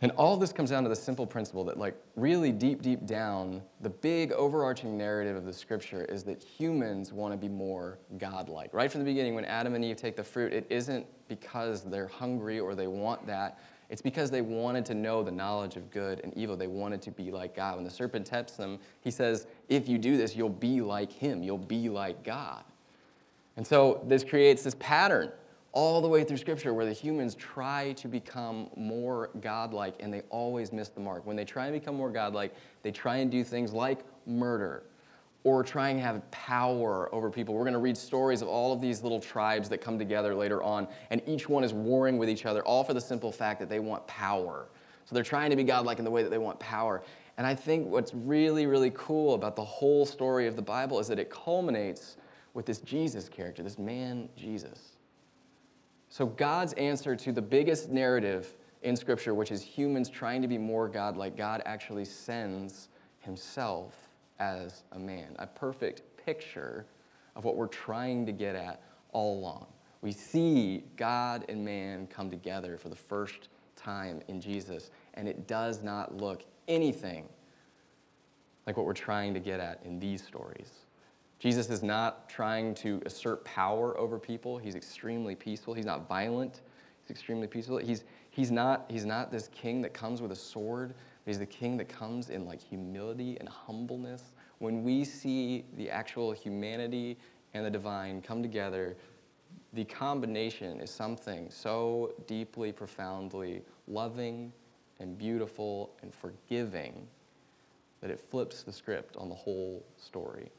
And 0.02 0.12
all 0.12 0.38
this 0.38 0.50
comes 0.50 0.70
down 0.70 0.82
to 0.84 0.88
the 0.88 0.96
simple 0.96 1.26
principle 1.26 1.62
that, 1.64 1.78
like, 1.78 1.94
really 2.16 2.52
deep, 2.52 2.80
deep 2.80 3.04
down, 3.04 3.60
the 3.82 3.90
big 3.90 4.32
overarching 4.32 4.96
narrative 4.96 5.36
of 5.36 5.44
the 5.44 5.52
scripture 5.52 6.06
is 6.06 6.24
that 6.24 6.42
humans 6.42 7.12
want 7.12 7.34
to 7.34 7.36
be 7.36 7.48
more 7.48 7.98
godlike. 8.16 8.72
Right 8.72 8.90
from 8.90 9.00
the 9.00 9.04
beginning, 9.04 9.34
when 9.34 9.44
Adam 9.44 9.74
and 9.74 9.84
Eve 9.84 9.96
take 9.96 10.16
the 10.16 10.24
fruit, 10.24 10.54
it 10.54 10.66
isn't 10.70 11.04
because 11.28 11.82
they're 11.82 12.06
hungry 12.06 12.60
or 12.60 12.74
they 12.74 12.86
want 12.86 13.26
that. 13.26 13.60
It's 13.90 14.00
because 14.00 14.30
they 14.30 14.40
wanted 14.40 14.86
to 14.86 14.94
know 14.94 15.22
the 15.22 15.32
knowledge 15.32 15.76
of 15.76 15.90
good 15.90 16.20
and 16.24 16.32
evil. 16.34 16.56
They 16.56 16.68
wanted 16.68 17.02
to 17.02 17.10
be 17.10 17.30
like 17.30 17.54
God. 17.54 17.74
When 17.74 17.84
the 17.84 17.90
serpent 17.90 18.24
tempts 18.24 18.54
them, 18.54 18.78
he 19.02 19.10
says, 19.10 19.48
If 19.68 19.86
you 19.86 19.98
do 19.98 20.16
this, 20.16 20.34
you'll 20.34 20.48
be 20.48 20.80
like 20.80 21.12
him, 21.12 21.42
you'll 21.42 21.58
be 21.58 21.90
like 21.90 22.24
God. 22.24 22.64
And 23.56 23.66
so 23.66 24.02
this 24.06 24.24
creates 24.24 24.62
this 24.62 24.76
pattern 24.78 25.32
all 25.72 26.00
the 26.00 26.08
way 26.08 26.24
through 26.24 26.36
Scripture 26.36 26.74
where 26.74 26.86
the 26.86 26.92
humans 26.92 27.34
try 27.34 27.92
to 27.92 28.08
become 28.08 28.68
more 28.76 29.30
godlike 29.40 29.94
and 30.00 30.12
they 30.12 30.22
always 30.30 30.72
miss 30.72 30.88
the 30.88 31.00
mark. 31.00 31.24
When 31.26 31.36
they 31.36 31.44
try 31.44 31.66
and 31.66 31.72
become 31.72 31.94
more 31.94 32.10
godlike, 32.10 32.54
they 32.82 32.90
try 32.90 33.16
and 33.16 33.30
do 33.30 33.44
things 33.44 33.72
like 33.72 34.04
murder 34.26 34.84
or 35.44 35.62
trying 35.62 35.96
to 35.96 36.02
have 36.02 36.28
power 36.30 37.12
over 37.14 37.30
people. 37.30 37.54
We're 37.54 37.64
going 37.64 37.72
to 37.72 37.78
read 37.78 37.96
stories 37.96 38.42
of 38.42 38.48
all 38.48 38.72
of 38.72 38.80
these 38.80 39.02
little 39.02 39.20
tribes 39.20 39.68
that 39.70 39.78
come 39.78 39.98
together 39.98 40.34
later 40.34 40.62
on, 40.62 40.86
and 41.08 41.22
each 41.26 41.48
one 41.48 41.64
is 41.64 41.72
warring 41.72 42.18
with 42.18 42.28
each 42.28 42.44
other, 42.44 42.62
all 42.62 42.84
for 42.84 42.92
the 42.92 43.00
simple 43.00 43.32
fact 43.32 43.58
that 43.60 43.68
they 43.68 43.80
want 43.80 44.06
power. 44.06 44.66
So 45.06 45.14
they're 45.14 45.24
trying 45.24 45.50
to 45.50 45.56
be 45.56 45.64
godlike 45.64 45.98
in 45.98 46.04
the 46.04 46.10
way 46.10 46.22
that 46.22 46.28
they 46.28 46.38
want 46.38 46.60
power. 46.60 47.02
And 47.38 47.46
I 47.46 47.54
think 47.54 47.88
what's 47.88 48.12
really, 48.12 48.66
really 48.66 48.92
cool 48.94 49.34
about 49.34 49.56
the 49.56 49.64
whole 49.64 50.04
story 50.04 50.46
of 50.46 50.56
the 50.56 50.62
Bible 50.62 50.98
is 50.98 51.08
that 51.08 51.18
it 51.18 51.30
culminates 51.30 52.18
with 52.52 52.66
this 52.66 52.80
Jesus 52.80 53.28
character, 53.28 53.62
this 53.62 53.78
man, 53.78 54.28
Jesus. 54.36 54.89
So 56.10 56.26
God's 56.26 56.72
answer 56.74 57.14
to 57.14 57.32
the 57.32 57.40
biggest 57.40 57.88
narrative 57.88 58.52
in 58.82 58.96
Scripture, 58.96 59.32
which 59.32 59.52
is 59.52 59.62
humans 59.62 60.10
trying 60.10 60.42
to 60.42 60.48
be 60.48 60.58
more 60.58 60.88
godlike, 60.88 61.36
God 61.36 61.62
actually 61.64 62.04
sends 62.04 62.88
himself 63.20 64.08
as 64.40 64.82
a 64.92 64.98
man, 64.98 65.36
a 65.38 65.46
perfect 65.46 66.02
picture 66.24 66.84
of 67.36 67.44
what 67.44 67.56
we're 67.56 67.68
trying 67.68 68.26
to 68.26 68.32
get 68.32 68.56
at 68.56 68.82
all 69.12 69.38
along. 69.38 69.66
We 70.02 70.10
see 70.10 70.82
God 70.96 71.44
and 71.48 71.64
man 71.64 72.08
come 72.08 72.28
together 72.28 72.76
for 72.76 72.88
the 72.88 72.96
first 72.96 73.48
time 73.76 74.20
in 74.26 74.40
Jesus, 74.40 74.90
and 75.14 75.28
it 75.28 75.46
does 75.46 75.82
not 75.82 76.16
look 76.16 76.42
anything 76.66 77.28
like 78.66 78.76
what 78.76 78.84
we're 78.84 78.94
trying 78.94 79.32
to 79.34 79.40
get 79.40 79.60
at 79.60 79.80
in 79.84 80.00
these 80.00 80.26
stories. 80.26 80.70
Jesus 81.40 81.70
is 81.70 81.82
not 81.82 82.28
trying 82.28 82.74
to 82.76 83.02
assert 83.04 83.44
power 83.44 83.98
over 83.98 84.18
people. 84.18 84.58
He's 84.58 84.76
extremely 84.76 85.34
peaceful. 85.34 85.74
He's 85.74 85.86
not 85.86 86.06
violent. 86.06 86.60
He's 87.02 87.10
extremely 87.10 87.48
peaceful. 87.48 87.78
He's, 87.78 88.04
he's, 88.30 88.52
not, 88.52 88.84
he's 88.88 89.04
not 89.04 89.32
this 89.32 89.48
king 89.48 89.82
that 89.82 89.92
comes 89.92 90.22
with 90.22 90.30
a 90.30 90.36
sword 90.36 90.94
He's 91.26 91.38
the 91.38 91.46
king 91.46 91.76
that 91.76 91.88
comes 91.88 92.30
in 92.30 92.46
like 92.46 92.60
humility 92.60 93.36
and 93.38 93.48
humbleness. 93.48 94.32
When 94.58 94.82
we 94.82 95.04
see 95.04 95.64
the 95.76 95.90
actual 95.90 96.32
humanity 96.32 97.18
and 97.54 97.64
the 97.64 97.70
divine 97.70 98.22
come 98.22 98.42
together, 98.42 98.96
the 99.72 99.84
combination 99.84 100.80
is 100.80 100.90
something 100.90 101.50
so 101.50 102.14
deeply, 102.26 102.72
profoundly 102.72 103.62
loving 103.86 104.52
and 104.98 105.16
beautiful 105.16 105.90
and 106.02 106.12
forgiving 106.12 107.06
that 108.00 108.10
it 108.10 108.18
flips 108.18 108.62
the 108.62 108.72
script 108.72 109.16
on 109.16 109.28
the 109.28 109.34
whole 109.34 109.84
story. 109.96 110.50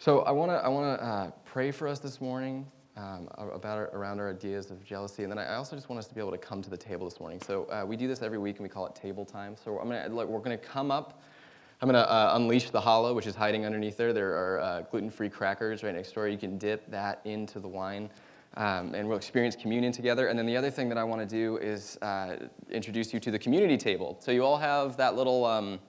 So 0.00 0.20
I 0.20 0.30
want 0.30 0.52
to 0.52 0.54
I 0.58 0.68
want 0.68 0.96
to 0.96 1.04
uh, 1.04 1.30
pray 1.44 1.72
for 1.72 1.88
us 1.88 1.98
this 1.98 2.20
morning 2.20 2.64
um, 2.96 3.28
about 3.36 3.78
our, 3.78 3.86
around 3.88 4.20
our 4.20 4.30
ideas 4.30 4.70
of 4.70 4.84
jealousy. 4.84 5.24
And 5.24 5.32
then 5.32 5.40
I 5.40 5.56
also 5.56 5.74
just 5.74 5.88
want 5.88 5.98
us 5.98 6.06
to 6.06 6.14
be 6.14 6.20
able 6.20 6.30
to 6.30 6.38
come 6.38 6.62
to 6.62 6.70
the 6.70 6.76
table 6.76 7.08
this 7.08 7.18
morning. 7.18 7.40
So 7.44 7.64
uh, 7.64 7.84
we 7.84 7.96
do 7.96 8.06
this 8.06 8.22
every 8.22 8.38
week 8.38 8.58
and 8.58 8.62
we 8.62 8.68
call 8.68 8.86
it 8.86 8.94
table 8.94 9.24
time. 9.24 9.56
So 9.56 9.76
I'm 9.80 9.88
gonna, 9.88 10.08
like, 10.08 10.28
we're 10.28 10.38
to 10.38 10.56
come 10.56 10.92
up. 10.92 11.20
I'm 11.82 11.88
to 11.88 12.08
uh, 12.08 12.30
unleash 12.34 12.70
the 12.70 12.80
challah, 12.80 13.12
which 13.12 13.26
is 13.26 13.34
hiding 13.34 13.66
underneath 13.66 13.96
there. 13.96 14.12
There 14.12 14.30
are 14.30 14.60
uh, 14.60 14.82
gluten-free 14.82 15.30
crackers 15.30 15.82
right 15.82 15.94
next 15.94 16.12
door. 16.12 16.28
You 16.28 16.38
can 16.38 16.58
dip 16.58 16.88
that 16.92 17.20
into 17.24 17.58
the 17.58 17.68
wine. 17.68 18.08
Um, 18.56 18.94
and 18.94 19.08
we'll 19.08 19.18
experience 19.18 19.56
communion 19.56 19.92
together. 19.92 20.28
And 20.28 20.38
then 20.38 20.46
the 20.46 20.56
other 20.56 20.70
thing 20.70 20.88
that 20.90 20.98
I 20.98 21.02
want 21.02 21.20
to 21.22 21.26
do 21.26 21.56
is 21.56 21.98
uh, 22.02 22.36
introduce 22.70 23.12
you 23.12 23.18
to 23.18 23.32
the 23.32 23.38
community 23.38 23.76
table. 23.76 24.16
So 24.20 24.30
you 24.30 24.44
all 24.44 24.58
have 24.58 24.96
that 24.96 25.16
little, 25.16 25.44
um, 25.44 25.80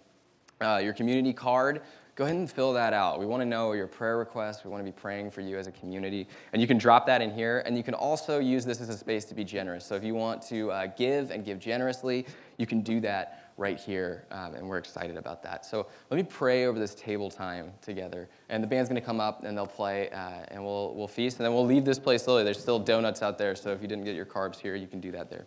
uh, 0.61 0.81
your 0.83 0.93
community 0.93 1.31
card 1.31 1.81
go 2.19 2.25
ahead 2.25 2.35
and 2.35 2.51
fill 2.51 2.73
that 2.73 2.91
out. 2.91 3.17
We 3.17 3.25
want 3.25 3.39
to 3.39 3.45
know 3.45 3.71
your 3.71 3.87
prayer 3.87 4.17
requests. 4.17 4.65
We 4.65 4.69
want 4.69 4.85
to 4.85 4.91
be 4.91 4.95
praying 4.95 5.31
for 5.31 5.39
you 5.39 5.57
as 5.57 5.67
a 5.67 5.71
community. 5.71 6.27
And 6.51 6.61
you 6.61 6.67
can 6.67 6.77
drop 6.77 7.05
that 7.05 7.21
in 7.21 7.31
here. 7.31 7.63
And 7.65 7.77
you 7.77 7.83
can 7.83 7.93
also 7.93 8.39
use 8.39 8.65
this 8.65 8.81
as 8.81 8.89
a 8.89 8.97
space 8.97 9.23
to 9.25 9.33
be 9.33 9.45
generous. 9.45 9.85
So 9.85 9.95
if 9.95 10.03
you 10.03 10.15
want 10.15 10.41
to 10.49 10.69
uh, 10.69 10.87
give 10.97 11.31
and 11.31 11.45
give 11.45 11.59
generously, 11.59 12.25
you 12.57 12.67
can 12.67 12.81
do 12.81 12.99
that 12.99 13.53
right 13.55 13.79
here. 13.79 14.25
Um, 14.31 14.55
and 14.55 14.67
we're 14.67 14.79
excited 14.79 15.15
about 15.15 15.41
that. 15.43 15.65
So 15.65 15.87
let 16.09 16.17
me 16.17 16.23
pray 16.23 16.65
over 16.65 16.77
this 16.77 16.93
table 16.93 17.31
time 17.31 17.71
together. 17.81 18.27
And 18.49 18.61
the 18.61 18.67
band's 18.67 18.89
going 18.89 18.99
to 18.99 19.05
come 19.05 19.21
up 19.21 19.45
and 19.45 19.57
they'll 19.57 19.65
play 19.65 20.09
uh, 20.09 20.43
and 20.49 20.61
we'll, 20.61 20.93
we'll 20.95 21.07
feast. 21.07 21.37
And 21.37 21.45
then 21.45 21.53
we'll 21.53 21.65
leave 21.65 21.85
this 21.85 21.99
place 21.99 22.23
slowly. 22.23 22.43
There's 22.43 22.59
still 22.59 22.79
donuts 22.79 23.21
out 23.21 23.37
there. 23.37 23.55
So 23.55 23.71
if 23.71 23.81
you 23.81 23.87
didn't 23.87 24.03
get 24.03 24.17
your 24.17 24.25
carbs 24.25 24.59
here, 24.59 24.75
you 24.75 24.87
can 24.87 24.99
do 24.99 25.11
that 25.11 25.29
there. 25.29 25.45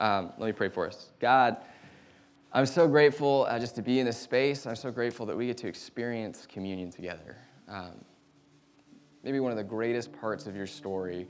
Um, 0.00 0.32
let 0.38 0.46
me 0.46 0.52
pray 0.52 0.70
for 0.70 0.88
us. 0.88 1.10
God, 1.20 1.58
I'm 2.52 2.66
so 2.66 2.88
grateful 2.88 3.46
uh, 3.48 3.60
just 3.60 3.76
to 3.76 3.82
be 3.82 4.00
in 4.00 4.06
this 4.06 4.18
space. 4.18 4.66
I'm 4.66 4.74
so 4.74 4.90
grateful 4.90 5.24
that 5.26 5.36
we 5.36 5.46
get 5.46 5.56
to 5.58 5.68
experience 5.68 6.48
communion 6.48 6.90
together. 6.90 7.36
Um, 7.68 8.04
maybe 9.22 9.38
one 9.38 9.52
of 9.52 9.56
the 9.56 9.62
greatest 9.62 10.12
parts 10.12 10.48
of 10.48 10.56
your 10.56 10.66
story 10.66 11.28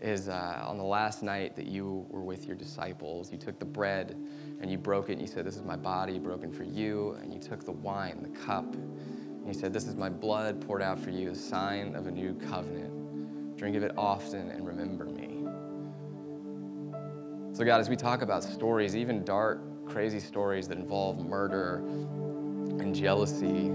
is 0.00 0.30
uh, 0.30 0.64
on 0.66 0.78
the 0.78 0.82
last 0.82 1.22
night 1.22 1.56
that 1.56 1.66
you 1.66 2.06
were 2.08 2.22
with 2.22 2.46
your 2.46 2.56
disciples. 2.56 3.30
You 3.30 3.36
took 3.36 3.58
the 3.58 3.66
bread 3.66 4.16
and 4.62 4.70
you 4.70 4.78
broke 4.78 5.10
it 5.10 5.12
and 5.12 5.20
you 5.20 5.26
said, 5.26 5.44
This 5.44 5.56
is 5.56 5.62
my 5.62 5.76
body 5.76 6.18
broken 6.18 6.50
for 6.50 6.64
you. 6.64 7.18
And 7.20 7.34
you 7.34 7.38
took 7.38 7.66
the 7.66 7.72
wine, 7.72 8.22
the 8.22 8.40
cup, 8.40 8.72
and 8.74 9.46
you 9.46 9.52
said, 9.52 9.74
This 9.74 9.86
is 9.86 9.94
my 9.94 10.08
blood 10.08 10.66
poured 10.66 10.80
out 10.80 10.98
for 10.98 11.10
you, 11.10 11.32
a 11.32 11.34
sign 11.34 11.94
of 11.94 12.06
a 12.06 12.10
new 12.10 12.32
covenant. 12.48 13.58
Drink 13.58 13.76
of 13.76 13.82
it 13.82 13.92
often 13.98 14.50
and 14.50 14.66
remember 14.66 15.04
me. 15.04 15.44
So, 17.52 17.62
God, 17.62 17.78
as 17.78 17.90
we 17.90 17.96
talk 17.96 18.22
about 18.22 18.42
stories, 18.42 18.96
even 18.96 19.22
dark, 19.22 19.60
crazy 19.86 20.20
stories 20.20 20.68
that 20.68 20.78
involve 20.78 21.18
murder 21.18 21.78
and 22.80 22.94
jealousy. 22.94 23.70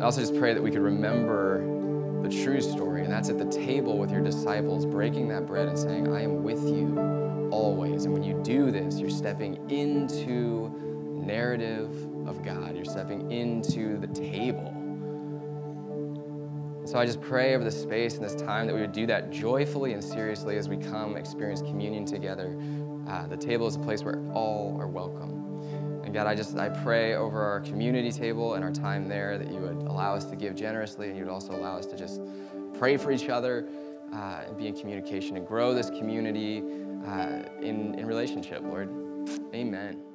I 0.00 0.04
also 0.04 0.20
just 0.20 0.36
pray 0.36 0.52
that 0.52 0.62
we 0.62 0.70
could 0.70 0.82
remember 0.82 2.22
the 2.22 2.28
true 2.28 2.60
story, 2.60 3.02
and 3.02 3.12
that's 3.12 3.28
at 3.28 3.38
the 3.38 3.44
table 3.44 3.98
with 3.98 4.10
your 4.10 4.20
disciples, 4.20 4.86
breaking 4.86 5.28
that 5.28 5.46
bread 5.46 5.68
and 5.68 5.78
saying, 5.78 6.12
I 6.12 6.22
am 6.22 6.42
with 6.42 6.62
you 6.64 7.48
always. 7.52 8.04
And 8.04 8.14
when 8.14 8.22
you 8.22 8.40
do 8.42 8.70
this, 8.70 8.98
you're 8.98 9.10
stepping 9.10 9.70
into 9.70 10.70
narrative 11.24 11.90
of 12.26 12.42
God. 12.42 12.74
You're 12.74 12.84
stepping 12.84 13.30
into 13.30 13.98
the 13.98 14.08
table. 14.08 14.78
So 16.84 16.98
I 16.98 17.06
just 17.06 17.20
pray 17.20 17.54
over 17.54 17.62
this 17.62 17.80
space 17.80 18.16
and 18.16 18.24
this 18.24 18.34
time 18.34 18.66
that 18.66 18.74
we 18.74 18.80
would 18.80 18.92
do 18.92 19.06
that 19.06 19.30
joyfully 19.30 19.92
and 19.92 20.02
seriously 20.02 20.56
as 20.56 20.68
we 20.68 20.76
come 20.76 21.16
experience 21.16 21.62
communion 21.62 22.04
together. 22.04 22.56
Uh, 23.08 23.26
the 23.26 23.36
table 23.36 23.66
is 23.66 23.76
a 23.76 23.80
place 23.80 24.02
where 24.02 24.22
all 24.32 24.76
are 24.80 24.86
welcome. 24.86 25.30
And 26.04 26.12
God, 26.12 26.26
I 26.26 26.34
just 26.34 26.56
I 26.56 26.68
pray 26.68 27.14
over 27.14 27.42
our 27.42 27.60
community 27.60 28.10
table 28.10 28.54
and 28.54 28.64
our 28.64 28.72
time 28.72 29.08
there 29.08 29.38
that 29.38 29.50
you 29.50 29.60
would 29.60 29.86
allow 29.86 30.14
us 30.14 30.24
to 30.26 30.36
give 30.36 30.54
generously, 30.54 31.08
and 31.08 31.16
you 31.16 31.24
would 31.24 31.32
also 31.32 31.54
allow 31.54 31.76
us 31.76 31.86
to 31.86 31.96
just 31.96 32.20
pray 32.78 32.96
for 32.96 33.12
each 33.12 33.28
other 33.28 33.68
uh, 34.12 34.42
and 34.46 34.56
be 34.56 34.66
in 34.66 34.74
communication 34.74 35.36
and 35.36 35.46
grow 35.46 35.72
this 35.72 35.90
community 35.90 36.62
uh, 37.06 37.42
in 37.60 37.94
in 37.98 38.06
relationship, 38.06 38.62
Lord. 38.62 38.88
Amen. 39.54 40.11